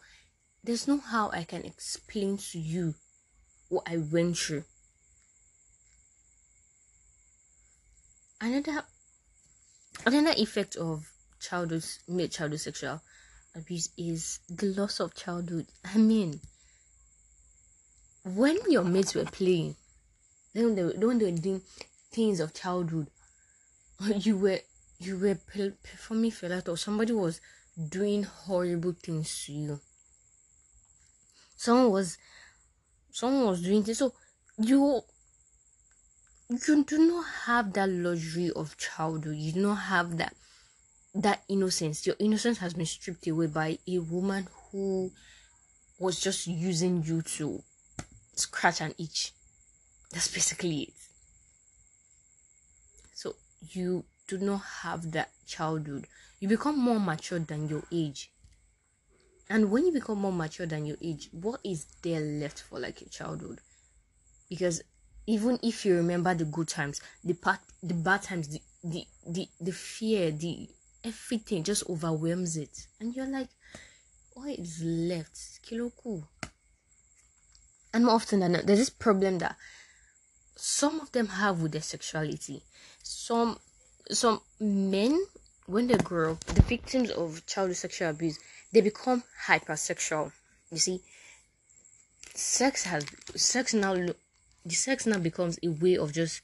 there's 0.62 0.88
no 0.88 0.98
how 0.98 1.30
I 1.30 1.44
can 1.44 1.64
explain 1.64 2.38
to 2.38 2.58
you 2.58 2.94
what 3.68 3.84
I 3.86 3.98
went 3.98 4.38
through. 4.38 4.64
Another 8.40 8.84
another 10.06 10.34
effect 10.36 10.76
of 10.76 11.10
childhood 11.40 11.84
made 12.08 12.32
childhood 12.32 12.60
sexual 12.60 13.00
abuse 13.54 13.90
is 13.96 14.40
the 14.48 14.66
loss 14.66 15.00
of 15.00 15.14
childhood. 15.14 15.66
I 15.84 15.98
mean 15.98 16.40
when 18.24 18.58
your 18.70 18.84
mates 18.84 19.14
were 19.14 19.24
playing, 19.24 19.76
then 20.54 20.74
they, 20.74 20.82
when 20.82 21.18
they 21.18 21.30
were 21.30 21.38
doing 21.38 21.62
things 22.10 22.40
of 22.40 22.54
childhood, 22.54 23.08
you 24.16 24.38
were 24.38 24.60
you 25.04 25.18
were 25.18 25.34
performing 25.34 26.30
for 26.30 26.48
that 26.48 26.68
or 26.68 26.76
somebody 26.76 27.12
was 27.12 27.40
doing 27.88 28.22
horrible 28.22 28.92
things 28.92 29.44
to 29.44 29.52
you. 29.52 29.80
Someone 31.56 31.90
was 31.90 32.18
someone 33.10 33.46
was 33.46 33.62
doing 33.62 33.82
this 33.82 33.98
so 33.98 34.12
you 34.58 35.02
you 36.50 36.84
do 36.84 36.98
not 36.98 37.24
have 37.46 37.72
that 37.72 37.88
luxury 37.88 38.50
of 38.54 38.76
childhood. 38.76 39.36
You 39.36 39.52
do 39.52 39.60
not 39.60 39.76
have 39.76 40.16
that 40.18 40.34
that 41.14 41.42
innocence. 41.48 42.06
Your 42.06 42.16
innocence 42.18 42.58
has 42.58 42.74
been 42.74 42.86
stripped 42.86 43.26
away 43.26 43.46
by 43.46 43.78
a 43.88 43.98
woman 43.98 44.48
who 44.70 45.12
was 45.98 46.20
just 46.20 46.46
using 46.46 47.02
you 47.04 47.22
to 47.22 47.62
scratch 48.34 48.80
and 48.80 48.94
itch. 48.98 49.32
That's 50.12 50.32
basically 50.32 50.82
it. 50.82 50.94
So 53.14 53.36
you 53.70 54.04
do 54.26 54.38
not 54.38 54.62
have 54.82 55.12
that 55.12 55.30
childhood. 55.46 56.06
You 56.40 56.48
become 56.48 56.78
more 56.78 57.00
mature 57.00 57.38
than 57.38 57.68
your 57.68 57.82
age. 57.92 58.30
And 59.48 59.70
when 59.70 59.86
you 59.86 59.92
become 59.92 60.18
more 60.18 60.32
mature 60.32 60.66
than 60.66 60.86
your 60.86 60.96
age, 61.02 61.28
what 61.32 61.60
is 61.64 61.86
there 62.02 62.20
left 62.20 62.62
for 62.62 62.78
like 62.78 63.00
your 63.00 63.10
childhood? 63.10 63.60
Because 64.48 64.82
even 65.26 65.58
if 65.62 65.84
you 65.84 65.94
remember 65.94 66.34
the 66.34 66.44
good 66.44 66.68
times, 66.68 67.00
the 67.22 67.34
part 67.34 67.60
the 67.82 67.94
bad 67.94 68.22
times, 68.22 68.48
the 68.48 68.60
the 68.82 69.04
the, 69.26 69.48
the 69.60 69.72
fear, 69.72 70.30
the 70.30 70.68
everything 71.02 71.62
just 71.62 71.88
overwhelms 71.88 72.56
it. 72.56 72.86
And 73.00 73.14
you're 73.14 73.26
like, 73.26 73.48
what 74.32 74.58
is 74.58 74.82
left? 74.82 75.60
Kilo 75.62 75.92
cool. 76.02 76.28
And 77.92 78.04
more 78.06 78.14
often 78.14 78.40
than 78.40 78.52
not, 78.52 78.66
there's 78.66 78.78
this 78.80 78.90
problem 78.90 79.38
that 79.38 79.56
some 80.56 81.00
of 81.00 81.12
them 81.12 81.28
have 81.28 81.60
with 81.60 81.72
their 81.72 81.82
sexuality. 81.82 82.62
Some 83.02 83.58
some 84.10 84.40
men 84.60 85.24
when 85.66 85.86
they 85.86 85.96
grow 85.96 86.32
up 86.32 86.44
the 86.44 86.62
victims 86.62 87.10
of 87.10 87.44
child 87.46 87.74
sexual 87.74 88.10
abuse 88.10 88.38
they 88.74 88.80
become 88.80 89.22
hypersexual. 89.46 90.32
You 90.72 90.78
see, 90.78 91.00
sex 92.34 92.82
has 92.84 93.06
sex 93.36 93.72
now. 93.72 93.94
The 93.94 94.74
sex 94.74 95.06
now 95.06 95.18
becomes 95.18 95.60
a 95.62 95.68
way 95.68 95.96
of 95.96 96.12
just 96.12 96.42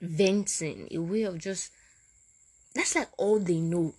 venting, 0.00 0.86
a 0.92 0.98
way 0.98 1.24
of 1.24 1.38
just. 1.38 1.72
That's 2.72 2.94
like 2.94 3.08
all 3.18 3.40
they 3.40 3.60
know. 3.60 3.94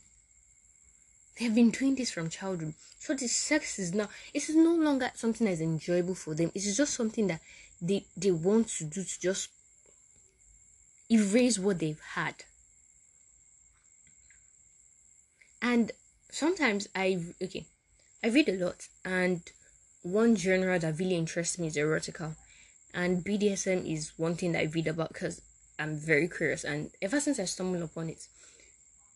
They've 1.37 1.53
been 1.53 1.71
doing 1.71 1.95
this 1.95 2.09
from 2.09 2.29
childhood. 2.29 2.73
So 2.99 3.13
the 3.13 3.27
sex 3.27 3.79
is 3.79 3.93
now 3.93 4.07
it 4.33 4.47
is 4.47 4.55
no 4.55 4.73
longer 4.73 5.11
something 5.13 5.45
that's 5.45 5.59
enjoyable 5.59 6.15
for 6.15 6.35
them. 6.35 6.51
It 6.55 6.65
is 6.65 6.77
just 6.77 6.93
something 6.93 7.27
that 7.27 7.41
they 7.81 8.05
they 8.15 8.31
want 8.31 8.69
to 8.77 8.85
do 8.85 9.03
to 9.03 9.19
just 9.19 9.49
erase 11.09 11.57
what 11.59 11.79
they've 11.79 12.01
had. 12.15 12.35
And 15.61 15.91
sometimes 16.29 16.87
I 16.95 17.19
okay, 17.41 17.65
I 18.23 18.29
read 18.29 18.49
a 18.49 18.63
lot, 18.63 18.87
and 19.03 19.41
one 20.03 20.35
genre 20.35 20.79
that 20.79 20.99
really 20.99 21.15
interests 21.15 21.57
me 21.57 21.67
is 21.67 21.77
erotica, 21.77 22.35
and 22.93 23.23
BDSM 23.23 23.91
is 23.91 24.13
one 24.17 24.35
thing 24.35 24.51
that 24.51 24.61
I 24.61 24.71
read 24.73 24.87
about 24.87 25.13
because 25.13 25.41
I'm 25.79 25.97
very 25.97 26.27
curious, 26.27 26.63
and 26.63 26.91
ever 27.01 27.19
since 27.19 27.39
I 27.39 27.45
stumbled 27.45 27.83
upon 27.83 28.09
it, 28.09 28.27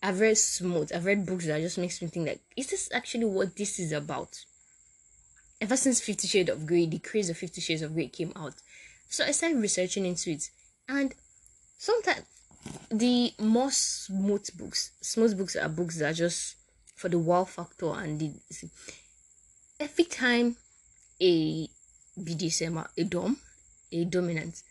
I've 0.01 0.19
read 0.19 0.37
smooth, 0.37 0.91
I've 0.93 1.05
read 1.05 1.25
books 1.25 1.45
that 1.45 1.61
just 1.61 1.77
makes 1.77 2.01
me 2.01 2.07
think 2.07 2.27
like, 2.27 2.41
is 2.57 2.67
this 2.67 2.89
actually 2.91 3.25
what 3.25 3.55
this 3.55 3.79
is 3.79 3.91
about? 3.91 4.43
Ever 5.59 5.77
since 5.77 6.01
Fifty 6.01 6.27
Shades 6.27 6.49
of 6.49 6.65
Grey, 6.65 6.87
the 6.87 6.99
craze 6.99 7.29
of 7.29 7.37
Fifty 7.37 7.61
Shades 7.61 7.83
of 7.83 7.93
Grey 7.93 8.07
came 8.07 8.33
out, 8.35 8.55
so 9.09 9.23
I 9.23 9.31
started 9.31 9.59
researching 9.59 10.05
into 10.05 10.31
it, 10.31 10.49
and 10.89 11.13
sometimes 11.81 12.21
the 12.91 13.33
most 13.39 14.05
smooth 14.05 14.47
books, 14.55 14.91
smooth 15.01 15.35
books 15.35 15.55
are 15.55 15.67
books 15.67 15.97
that 15.97 16.11
are 16.11 16.13
just 16.13 16.55
for 16.95 17.09
the 17.09 17.17
wow 17.17 17.43
factor 17.43 17.91
and 17.93 18.19
the 18.19 18.31
every 19.79 20.03
time 20.03 20.55
a 21.19 21.67
BDSM, 22.19 22.87
a 22.95 23.03
dom, 23.03 23.37
a 23.91 24.05
dominant, 24.05 24.61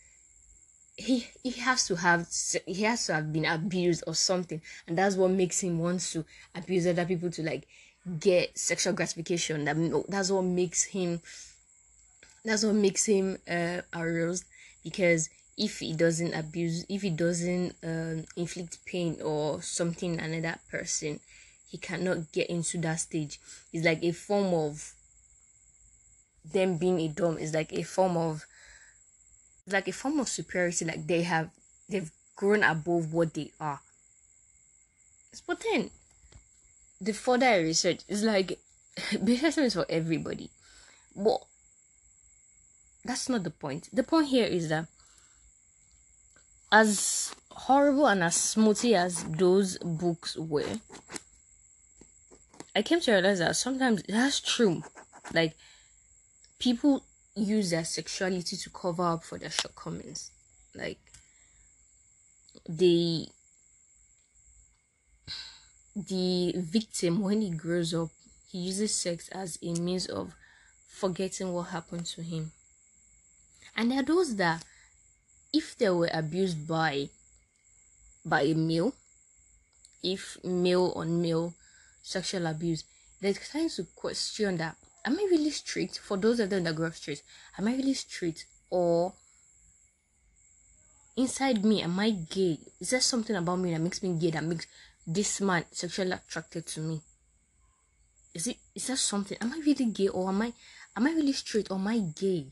he 0.97 1.27
he 1.43 1.51
has 1.51 1.89
to 1.89 1.97
have 1.97 2.29
he 2.65 2.85
has 2.85 3.07
to 3.07 3.15
have 3.15 3.33
been 3.33 3.45
abused 3.45 4.05
or 4.07 4.15
something, 4.15 4.63
and 4.87 4.97
that's 4.97 5.17
what 5.17 5.33
makes 5.33 5.61
him 5.61 5.81
want 5.81 6.01
to 6.13 6.25
abuse 6.55 6.87
other 6.87 7.05
people 7.05 7.31
to 7.31 7.43
like 7.43 7.67
get 8.21 8.57
sexual 8.57 8.93
gratification. 8.93 9.65
That 9.65 10.05
that's 10.09 10.31
what 10.31 10.43
makes 10.43 10.85
him 10.85 11.21
that's 12.45 12.65
what 12.65 12.77
makes 12.77 13.05
him 13.05 13.39
uh, 13.51 13.81
aroused 13.93 14.45
because 14.85 15.29
if 15.61 15.79
he 15.81 15.93
doesn't 15.93 16.33
abuse 16.33 16.85
if 16.89 17.03
he 17.03 17.11
doesn't 17.11 17.77
um, 17.85 18.25
inflict 18.35 18.85
pain 18.87 19.17
or 19.23 19.61
something 19.63 20.19
another 20.19 20.59
person 20.71 21.21
he 21.71 21.79
cannot 21.79 22.33
get 22.33 22.51
into 22.51 22.79
that 22.79 22.99
stage. 22.99 23.39
It's 23.73 23.87
like 23.87 24.03
a 24.03 24.11
form 24.11 24.53
of 24.53 24.93
them 26.45 26.79
being 26.79 26.99
a 26.99 27.07
dom 27.07 27.39
is 27.39 27.55
like 27.55 27.73
a 27.73 27.85
form 27.85 28.17
of 28.17 28.45
like 29.69 29.87
a 29.87 29.93
form 29.93 30.19
of 30.19 30.29
superiority. 30.29 30.85
Like 30.85 31.07
they 31.07 31.23
have 31.23 31.51
they've 31.89 32.11
grown 32.35 32.65
above 32.65 33.13
what 33.13 33.35
they 33.35 33.53
are. 33.61 33.81
But 35.47 35.63
then 35.71 35.91
the 37.01 37.13
further 37.13 37.47
i 37.47 37.57
research 37.59 38.03
it's 38.09 38.23
like 38.23 38.59
BDSM 38.97 39.63
is 39.63 39.75
for 39.75 39.87
everybody. 39.89 40.51
But 41.15 41.41
that's 43.05 43.29
not 43.29 43.45
the 43.45 43.51
point. 43.51 43.89
The 43.93 44.03
point 44.03 44.27
here 44.27 44.47
is 44.47 44.71
that 44.71 44.87
as 46.73 47.35
horrible 47.51 48.07
and 48.07 48.23
as 48.23 48.37
smutty 48.37 48.95
as 48.95 49.25
those 49.25 49.79
books 49.79 50.37
were, 50.37 50.81
I 52.75 52.83
came 52.83 53.01
to 53.01 53.13
realize 53.13 53.41
that 53.41 53.57
sometimes 53.57 54.03
that's 54.09 54.41
true. 54.41 54.83
Like 55.35 55.57
people 56.59 57.05
use 57.35 57.71
their 57.71 57.85
sexuality 57.85 58.57
to 58.57 58.71
cover 58.71 59.03
up 59.03 59.25
for 59.25 59.39
their 59.39 59.51
shortcomings. 59.51 60.31
Like 60.75 60.99
they 62.69 63.27
the 65.97 66.55
victim 66.57 67.21
when 67.21 67.41
he 67.41 67.51
grows 67.51 67.93
up 67.93 68.09
he 68.51 68.59
uses 68.59 68.95
sex 68.95 69.29
as 69.31 69.59
a 69.63 69.73
means 69.75 70.07
of 70.07 70.35
forgetting 70.89 71.53
what 71.53 71.65
happened 71.65 72.07
to 72.07 72.23
him 72.23 72.53
and 73.77 73.91
there 73.91 74.01
are 74.01 74.05
those 74.05 74.37
that 74.37 74.65
if 75.53 75.77
they 75.79 75.91
were 75.91 76.11
abused 76.13 76.67
by 76.67 77.09
by 78.25 78.43
a 78.43 78.55
male 78.55 78.95
if 80.03 80.37
male 80.45 80.93
on 80.97 81.21
male 81.21 81.55
sexual 82.03 82.47
abuse 82.47 82.85
they're 83.21 83.33
to 83.33 83.87
question 83.95 84.57
that 84.57 84.77
am 85.05 85.19
i 85.19 85.27
really 85.31 85.51
straight 85.51 85.97
for 85.97 86.17
those 86.17 86.41
of 86.41 86.51
them 86.51 86.65
that 86.65 86.75
grew 86.75 86.87
up 86.87 86.95
straight 86.95 87.23
am 87.59 87.69
i 87.69 87.75
really 87.75 87.95
straight 87.95 88.45
or 88.71 89.13
inside 91.17 91.65
me 91.65 91.83
am 91.83 91.99
i 92.01 92.11
gay? 92.11 92.59
Is 92.81 92.91
there 92.91 93.01
something 93.01 93.37
about 93.37 93.59
me 93.59 93.73
that 93.73 93.81
makes 93.81 94.03
me 94.03 94.19
gay 94.19 94.31
that 94.31 94.45
makes 94.45 94.67
this 95.07 95.41
man 95.41 95.65
sexually 95.71 96.13
attracted 96.13 96.67
to 96.69 96.81
me? 96.81 97.01
Is 98.35 98.47
it 98.47 98.57
is 98.75 98.87
there 98.87 98.97
something 98.97 99.37
am 99.41 99.53
i 99.53 99.59
really 99.59 99.87
gay 99.87 100.09
or 100.09 100.29
am 100.29 100.43
i 100.43 100.53
am 100.97 101.07
i 101.07 101.11
really 101.11 101.33
straight 101.33 101.71
or 101.71 101.75
am 101.75 101.89
i 101.89 101.99
gay 101.99 102.47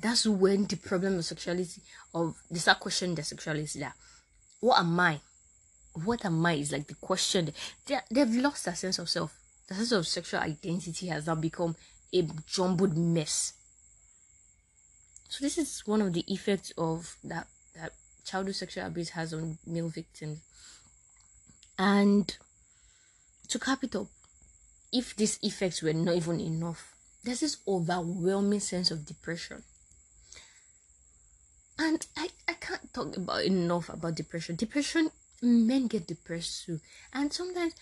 that's 0.00 0.26
when 0.26 0.64
the 0.66 0.76
problem 0.76 1.18
of 1.18 1.24
sexuality 1.24 1.80
of 2.14 2.36
they 2.50 2.58
start 2.58 2.80
questioning 2.80 3.14
their 3.14 3.24
sexuality 3.24 3.78
that 3.80 3.94
what 4.60 4.80
am 4.80 4.98
I? 4.98 5.20
What 6.04 6.24
am 6.24 6.44
I 6.44 6.54
is 6.54 6.72
like 6.72 6.86
the 6.86 6.94
question 6.94 7.52
they 7.86 7.98
they've 8.10 8.36
lost 8.36 8.64
their 8.64 8.74
sense 8.74 8.98
of 8.98 9.08
self. 9.08 9.38
The 9.68 9.74
sense 9.74 9.92
of 9.92 10.06
sexual 10.06 10.40
identity 10.40 11.06
has 11.08 11.26
now 11.26 11.34
become 11.34 11.76
a 12.14 12.26
jumbled 12.46 12.96
mess. 12.96 13.52
So 15.28 15.44
this 15.44 15.58
is 15.58 15.82
one 15.86 16.02
of 16.02 16.12
the 16.12 16.24
effects 16.28 16.72
of 16.78 17.16
that 17.24 17.46
that 17.74 17.92
childhood 18.24 18.56
sexual 18.56 18.86
abuse 18.86 19.10
has 19.10 19.32
on 19.32 19.58
male 19.66 19.88
victims. 19.88 20.40
And 21.78 22.36
to 23.48 23.58
cap 23.58 23.84
it 23.84 23.94
up, 23.96 24.06
if 24.92 25.14
these 25.16 25.38
effects 25.42 25.82
were 25.82 25.92
not 25.92 26.16
even 26.16 26.40
enough, 26.40 26.94
there's 27.22 27.40
this 27.40 27.58
overwhelming 27.68 28.60
sense 28.60 28.90
of 28.90 29.04
depression 29.04 29.62
and 31.78 32.06
I, 32.16 32.28
I 32.48 32.54
can't 32.54 32.92
talk 32.92 33.16
about 33.16 33.44
enough 33.44 33.88
about 33.88 34.14
depression. 34.14 34.56
Depression 34.56 35.10
men 35.42 35.86
get 35.86 36.06
depressed 36.06 36.64
too. 36.64 36.80
And 37.12 37.32
sometimes 37.32 37.74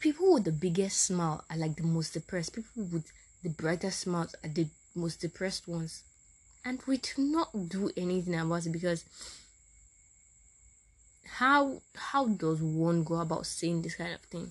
people 0.00 0.34
with 0.34 0.44
the 0.44 0.52
biggest 0.52 1.04
smile 1.04 1.44
are 1.50 1.56
like 1.56 1.76
the 1.76 1.84
most 1.84 2.14
depressed. 2.14 2.54
People 2.54 2.84
with 2.84 3.12
the 3.42 3.50
brightest 3.50 4.00
smiles 4.00 4.34
are 4.42 4.48
the 4.48 4.66
most 4.94 5.20
depressed 5.20 5.68
ones. 5.68 6.02
And 6.64 6.80
we 6.86 6.98
do 6.98 7.12
not 7.18 7.68
do 7.68 7.90
anything 7.96 8.34
about 8.34 8.66
it 8.66 8.72
because 8.72 9.04
how 11.36 11.82
how 11.94 12.26
does 12.28 12.60
one 12.60 13.04
go 13.04 13.16
about 13.16 13.46
saying 13.46 13.82
this 13.82 13.94
kind 13.94 14.14
of 14.14 14.20
thing? 14.22 14.50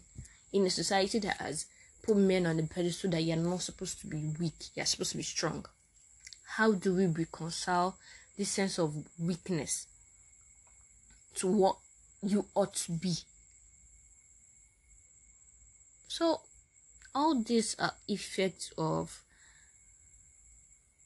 In 0.54 0.66
a 0.66 0.70
society 0.70 1.20
that 1.20 1.38
has 1.38 1.66
put 2.02 2.18
men 2.18 2.46
on 2.46 2.58
the 2.58 2.64
pedestal 2.64 3.12
that 3.12 3.22
you're 3.22 3.38
not 3.38 3.62
supposed 3.62 4.00
to 4.02 4.08
be 4.08 4.34
weak 4.40 4.54
you're 4.76 4.86
supposed 4.86 5.12
to 5.12 5.18
be 5.18 5.24
strong 5.24 5.66
how 6.56 6.72
do 6.74 6.96
we 6.96 7.06
reconcile 7.06 7.98
this 8.38 8.50
sense 8.50 8.80
of 8.80 8.96
weakness 9.20 9.88
to 11.36 11.48
what 11.48 11.78
you 12.22 12.46
ought 12.56 12.74
to 12.74 12.92
be. 12.92 13.14
So, 16.08 16.42
all 17.16 17.42
these 17.42 17.76
are 17.80 17.94
effects 18.08 18.74
of 18.78 19.22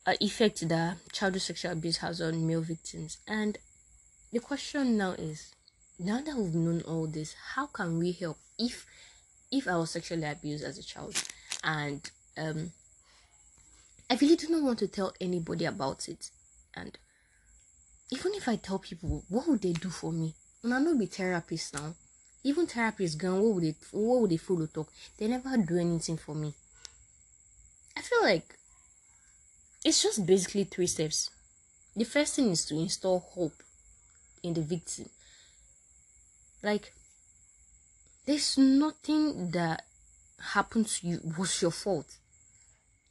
uh, 0.06 0.14
effect 0.20 0.68
that 0.70 0.98
childhood 1.12 1.42
sexual 1.42 1.72
abuse 1.72 1.98
has 1.98 2.22
on 2.22 2.46
male 2.46 2.62
victims. 2.62 3.18
And 3.28 3.58
the 4.32 4.40
question 4.40 4.98
now 4.98 5.12
is, 5.12 5.54
now 6.00 6.22
that 6.22 6.36
we've 6.36 6.54
known 6.54 6.82
all 6.82 7.08
this, 7.08 7.36
how 7.54 7.68
can 7.68 7.98
we 7.98 8.12
help 8.12 8.38
if 8.60 8.86
if 9.52 9.68
I 9.68 9.78
was 9.78 9.92
sexually 9.92 10.26
abused 10.26 10.64
as 10.64 10.78
a 10.78 10.84
child 10.84 11.22
and 11.64 12.10
um 12.38 12.72
I 14.10 14.16
really 14.16 14.36
do 14.36 14.50
not 14.50 14.64
want 14.64 14.80
to 14.80 14.88
tell 14.88 15.14
anybody 15.20 15.66
about 15.66 16.08
it 16.10 16.30
and 16.76 16.98
even 18.12 18.34
if 18.36 18.48
I 18.48 18.56
tell 18.56 18.80
people, 18.80 19.24
what 19.30 19.48
would 19.48 19.62
they 19.62 19.74
do 19.74 19.90
for 19.90 20.12
me? 20.12 20.34
And 20.64 20.74
I 20.74 20.80
know 20.80 20.98
be 20.98 21.08
therapists 21.08 21.74
now. 21.74 21.96
Even 22.44 22.68
therapists 22.68 23.18
gone, 23.18 23.42
what 23.42 23.56
would 23.56 23.64
they 23.64 23.76
what 23.92 24.22
would 24.22 24.32
they 24.32 24.38
follow 24.38 24.68
talk? 24.68 24.92
They 25.18 25.28
never 25.28 25.58
do 25.58 25.78
anything 25.78 26.18
for 26.18 26.36
me. 26.36 26.54
I 27.98 28.02
feel 28.02 28.22
like 28.22 28.56
it's 29.84 30.04
just 30.04 30.26
basically 30.26 30.66
three 30.66 30.88
steps. 30.88 31.30
The 31.96 32.04
first 32.04 32.36
thing 32.36 32.52
is 32.52 32.66
to 32.66 32.76
install 32.76 33.20
hope 33.20 33.64
in 34.44 34.54
the 34.54 34.62
victim. 34.62 35.10
Like 36.62 36.94
there's 38.26 38.58
nothing 38.58 39.52
that 39.52 39.84
happened 40.54 40.88
to 40.88 41.08
you 41.08 41.20
was 41.38 41.62
your 41.62 41.72
fault. 41.72 42.18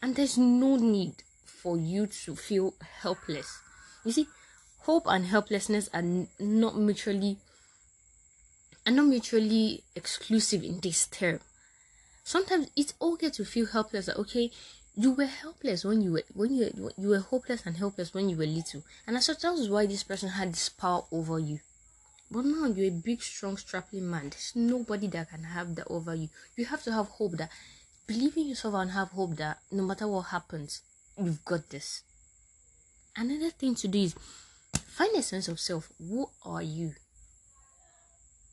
And 0.02 0.14
there's 0.14 0.36
no 0.36 0.76
need 0.76 1.22
for 1.44 1.78
you 1.78 2.06
to 2.06 2.36
feel 2.36 2.74
helpless. 3.00 3.58
You 4.04 4.12
see, 4.12 4.26
hope 4.84 5.04
and 5.06 5.26
helplessness 5.26 5.88
are 5.92 6.04
not 6.38 6.76
mutually 6.76 7.38
are 8.86 8.92
not 8.92 9.06
mutually 9.06 9.82
exclusive 9.96 10.62
in 10.62 10.80
this 10.80 11.06
term. 11.06 11.40
Sometimes 12.22 12.68
it's 12.76 12.94
okay 13.00 13.30
to 13.30 13.44
feel 13.44 13.66
helpless. 13.66 14.08
okay, 14.08 14.50
you 14.94 15.12
were 15.12 15.26
helpless 15.26 15.84
when 15.84 16.02
you 16.02 16.12
were 16.12 16.24
when 16.34 16.54
you 16.54 16.90
you 16.96 17.08
were 17.08 17.20
hopeless 17.20 17.64
and 17.66 17.76
helpless 17.76 18.14
when 18.14 18.28
you 18.28 18.36
were 18.36 18.46
little, 18.46 18.82
and 19.06 19.16
as 19.16 19.26
such 19.26 19.40
that 19.40 19.52
was 19.52 19.68
why 19.68 19.86
this 19.86 20.04
person 20.04 20.28
had 20.28 20.52
this 20.52 20.68
power 20.68 21.04
over 21.10 21.38
you. 21.38 21.60
But 22.30 22.44
now 22.46 22.66
you're 22.66 22.88
a 22.88 22.90
big, 22.90 23.22
strong, 23.22 23.56
strapping 23.56 24.10
man. 24.10 24.30
There's 24.30 24.52
nobody 24.54 25.06
that 25.08 25.30
can 25.30 25.44
have 25.44 25.74
that 25.76 25.86
over 25.88 26.14
you. 26.14 26.28
You 26.56 26.66
have 26.66 26.82
to 26.84 26.92
have 26.92 27.08
hope 27.08 27.32
that 27.32 27.50
believe 28.06 28.36
in 28.36 28.48
yourself 28.48 28.74
and 28.74 28.90
have 28.90 29.08
hope 29.08 29.36
that 29.36 29.58
no 29.70 29.82
matter 29.82 30.08
what 30.08 30.22
happens, 30.22 30.82
you've 31.18 31.44
got 31.44 31.68
this. 31.70 32.02
Another 33.16 33.50
thing 33.50 33.74
to 33.76 33.88
do 33.88 34.00
is 34.00 34.14
find 34.94 35.16
a 35.16 35.22
sense 35.22 35.48
of 35.48 35.58
self. 35.58 35.90
Who 35.98 36.28
are 36.44 36.62
you? 36.62 36.92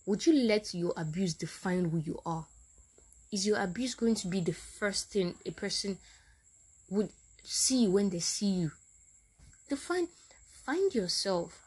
Would 0.07 0.25
you 0.25 0.33
let 0.33 0.73
your 0.73 0.93
abuse 0.97 1.35
define 1.35 1.85
who 1.85 1.99
you 1.99 2.19
are? 2.25 2.47
Is 3.31 3.45
your 3.45 3.59
abuse 3.59 3.93
going 3.93 4.15
to 4.15 4.27
be 4.27 4.41
the 4.41 4.53
first 4.53 5.11
thing 5.11 5.35
a 5.45 5.51
person 5.51 5.99
would 6.89 7.09
see 7.43 7.87
when 7.87 8.09
they 8.09 8.19
see 8.19 8.47
you? 8.47 8.71
Define, 9.69 10.07
find 10.65 10.93
yourself. 10.93 11.57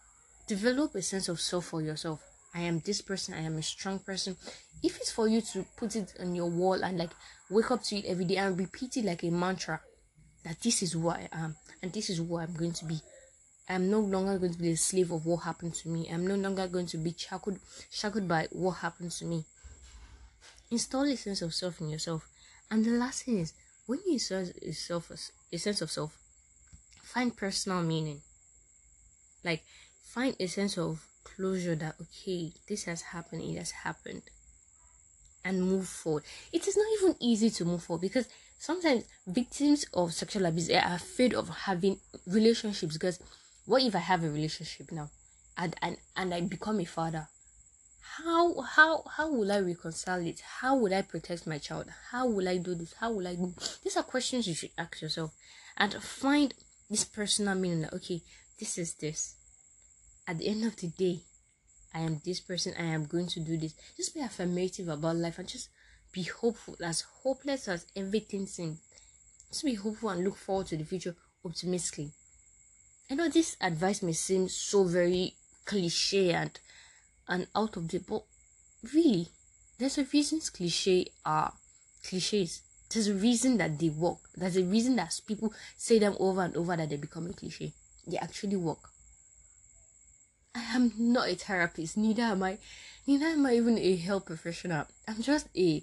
Develop 0.49 0.95
a 0.95 1.03
sense 1.03 1.29
of 1.29 1.41
self 1.41 1.67
for 1.67 1.81
yourself. 1.81 2.21
I 2.55 2.61
am 2.63 2.81
this 2.81 3.01
person. 3.01 3.35
I 3.35 3.41
am 3.43 3.57
a 3.57 3.63
strong 3.63 4.01
person. 4.01 4.37
If 4.83 4.97
it's 4.99 5.11
for 5.11 5.29
you 5.29 5.41
to 5.53 5.65
put 5.77 5.97
it 5.97 6.15
on 6.21 6.35
your 6.35 6.51
wall 6.51 6.85
and 6.85 6.99
like 6.99 7.11
wake 7.49 7.71
up 7.71 7.83
to 7.85 7.97
it 7.97 8.05
every 8.05 8.25
day 8.25 8.37
and 8.37 8.59
repeat 8.59 8.97
it 8.97 9.05
like 9.05 9.23
a 9.23 9.31
mantra, 9.31 9.81
that 10.45 10.61
this 10.61 10.83
is 10.83 10.93
who 10.93 11.09
I 11.09 11.29
am 11.33 11.57
and 11.83 11.93
this 11.93 12.11
is 12.11 12.19
who 12.19 12.37
I'm 12.37 12.53
going 12.53 12.73
to 12.73 12.85
be. 12.85 13.01
I'm 13.69 13.91
no 13.91 14.01
longer 14.01 14.39
going 14.39 14.53
to 14.53 14.59
be 14.59 14.73
a 14.73 14.77
slave 14.77 15.11
of 15.11 15.25
what 15.25 15.45
happened 15.45 15.75
to 15.77 15.89
me. 15.89 16.09
I'm 16.13 16.27
no 16.27 16.35
longer 16.35 16.67
going 16.69 16.87
to 16.87 16.99
be 16.99 17.15
shackled, 17.17 17.59
shackled 17.91 18.29
by 18.29 18.49
what 18.53 18.73
happened 18.73 19.13
to 19.13 19.25
me. 19.25 19.45
Install 20.71 21.05
a 21.05 21.17
sense 21.17 21.41
of 21.41 21.55
self 21.55 21.81
in 21.81 21.89
yourself. 21.89 22.29
And 22.71 22.85
the 22.85 22.91
last 22.91 23.25
thing 23.25 23.39
is, 23.39 23.55
when 23.87 24.01
you 24.07 24.15
install 24.15 24.45
a, 24.63 24.73
self, 24.73 25.11
a 25.53 25.57
sense 25.59 25.81
of 25.81 25.91
self, 25.91 26.19
find 27.03 27.35
personal 27.35 27.83
meaning. 27.83 28.21
Like, 29.43 29.63
find 30.03 30.37
a 30.39 30.47
sense 30.47 30.77
of 30.77 31.07
closure 31.23 31.77
that, 31.77 31.95
okay, 32.01 32.53
this 32.69 32.85
has 32.85 33.01
happened, 33.01 33.43
it 33.43 33.57
has 33.57 33.71
happened. 33.71 34.23
And 35.43 35.63
move 35.63 35.87
forward. 35.87 36.25
It 36.53 36.67
is 36.67 36.77
not 36.77 36.87
even 37.01 37.17
easy 37.21 37.51
to 37.51 37.65
move 37.67 37.83
forward 37.83 38.01
because 38.01 38.27
sometimes 38.59 39.05
victims 39.27 39.85
of 39.93 40.15
sexual 40.15 40.47
abuse 40.47 40.71
are 40.71 40.95
afraid 40.95 41.35
of 41.35 41.51
having 41.51 41.99
relationships 42.27 42.95
because 42.95 43.19
what 43.67 43.83
if 43.83 43.95
I 43.95 44.01
have 44.01 44.25
a 44.25 44.31
relationship 44.31 44.93
now 44.93 45.11
and 45.57 45.75
and, 45.83 45.97
and 46.17 46.35
I 46.35 46.41
become 46.43 46.81
a 46.81 46.85
father? 46.85 47.29
How 48.17 48.61
how 48.61 49.05
how 49.17 49.31
will 49.31 49.51
I 49.51 49.59
reconcile 49.59 50.27
it? 50.27 50.41
How 50.61 50.77
will 50.77 50.95
I 50.95 51.03
protect 51.03 51.47
my 51.47 51.59
child? 51.59 51.91
How 52.11 52.27
will 52.27 52.49
I 52.49 52.59
do 52.59 52.75
this? 52.75 52.95
How 52.95 53.13
will 53.13 53.27
I 53.27 53.35
do 53.35 53.55
these 53.83 53.97
are 53.97 54.03
questions 54.03 54.47
you 54.47 54.55
should 54.55 54.71
ask 54.79 55.01
yourself 55.01 55.33
and 55.77 55.95
find 55.95 56.55
this 56.91 57.05
personal 57.05 57.55
meaning 57.55 57.83
that 57.83 57.95
okay, 57.95 58.21
this 58.59 58.79
is 58.79 58.95
this. 58.95 59.37
At 60.27 60.39
the 60.39 60.49
end 60.49 60.65
of 60.65 60.77
the 60.77 60.89
day, 60.89 61.21
I 61.93 62.01
am 62.01 62.21
this 62.25 62.41
person, 62.41 62.75
I 62.79 62.85
am 62.85 63.07
going 63.07 63.29
to 63.29 63.41
do 63.41 63.57
this. 63.57 63.75
Just 63.97 64.15
be 64.15 64.21
affirmative 64.21 64.89
about 64.89 65.17
life 65.17 65.39
and 65.39 65.49
just 65.49 65.69
be 66.13 66.23
hopeful, 66.23 66.77
as 66.83 67.05
hopeless 67.23 67.69
as 67.69 67.87
everything 67.95 68.47
seems. 68.47 68.81
Just 69.51 69.65
be 69.65 69.75
hopeful 69.75 70.09
and 70.11 70.25
look 70.25 70.37
forward 70.37 70.67
to 70.69 70.77
the 70.77 70.85
future 70.85 71.15
optimistically. 71.45 72.13
I 73.11 73.15
know 73.15 73.29
this 73.29 73.57
advice 73.61 74.03
may 74.03 74.13
seem 74.13 74.49
so 74.49 74.85
very 74.85 75.35
cliche 75.65 76.33
and 76.33 76.59
and 77.29 77.47
out 77.55 77.77
of 77.77 77.89
the 77.89 77.99
but 77.99 78.25
really 78.93 79.29
there's 79.79 79.99
a 79.99 80.05
reason 80.05 80.41
cliche 80.41 81.07
are 81.25 81.53
cliches. 82.07 82.63
There's 82.91 83.09
a 83.09 83.15
reason 83.15 83.57
that 83.59 83.79
they 83.79 83.89
work. 83.89 84.19
There's 84.37 84.57
a 84.57 84.63
reason 84.63 84.97
that 84.97 85.19
people 85.27 85.53
say 85.77 85.99
them 85.99 86.17
over 86.21 86.43
and 86.43 86.57
over 86.57 86.77
that 86.77 86.89
they 86.91 86.97
become 86.97 87.27
a 87.27 87.33
cliche. 87.33 87.73
They 88.07 88.19
actually 88.19 88.57
work. 88.57 88.91
I 90.55 90.63
am 90.75 90.93
not 90.97 91.29
a 91.29 91.35
therapist, 91.35 91.97
neither 91.97 92.23
am 92.23 92.43
I 92.43 92.59
neither 93.07 93.27
am 93.27 93.45
I 93.47 93.55
even 93.55 93.79
a 93.79 93.97
health 93.97 94.27
professional. 94.27 94.87
I'm 95.09 95.23
just 95.23 95.49
a 95.57 95.83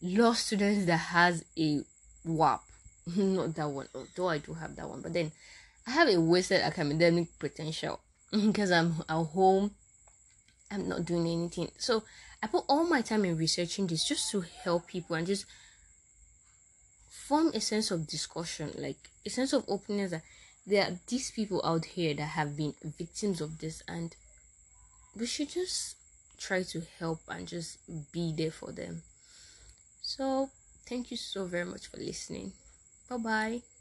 law 0.00 0.32
student 0.32 0.86
that 0.86 0.96
has 0.96 1.44
a 1.58 1.82
WAP. 2.24 2.62
not 3.16 3.54
that 3.54 3.68
one, 3.68 3.88
although 3.94 4.28
I 4.28 4.38
do 4.38 4.54
have 4.54 4.76
that 4.76 4.88
one, 4.88 5.00
but 5.00 5.12
then 5.12 5.32
I 5.86 5.92
have 5.92 6.08
a 6.08 6.20
wasted 6.20 6.60
academic 6.62 7.38
potential 7.38 8.00
because 8.30 8.70
I'm 8.70 9.02
at 9.08 9.24
home. 9.24 9.72
I'm 10.70 10.88
not 10.88 11.04
doing 11.04 11.26
anything. 11.26 11.70
So 11.78 12.02
I 12.42 12.48
put 12.48 12.64
all 12.68 12.84
my 12.84 13.02
time 13.02 13.24
in 13.24 13.36
researching 13.36 13.86
this 13.86 14.04
just 14.04 14.30
to 14.32 14.40
help 14.40 14.88
people 14.88 15.16
and 15.16 15.26
just 15.26 15.46
form 17.08 17.52
a 17.54 17.60
sense 17.60 17.90
of 17.90 18.06
discussion, 18.06 18.72
like 18.76 18.96
a 19.24 19.30
sense 19.30 19.52
of 19.52 19.64
openness 19.68 20.10
that 20.10 20.22
there 20.66 20.84
are 20.84 20.98
these 21.06 21.30
people 21.30 21.60
out 21.64 21.84
here 21.84 22.14
that 22.14 22.22
have 22.22 22.56
been 22.56 22.74
victims 22.98 23.40
of 23.40 23.58
this 23.58 23.82
and 23.86 24.16
we 25.16 25.26
should 25.26 25.48
just 25.48 25.96
try 26.38 26.62
to 26.62 26.82
help 26.98 27.20
and 27.28 27.46
just 27.46 27.78
be 28.12 28.32
there 28.36 28.50
for 28.50 28.72
them. 28.72 29.02
So 30.02 30.50
thank 30.88 31.10
you 31.10 31.16
so 31.16 31.46
very 31.46 31.64
much 31.64 31.86
for 31.86 31.98
listening. 31.98 32.52
Bye 33.08 33.16
bye. 33.16 33.75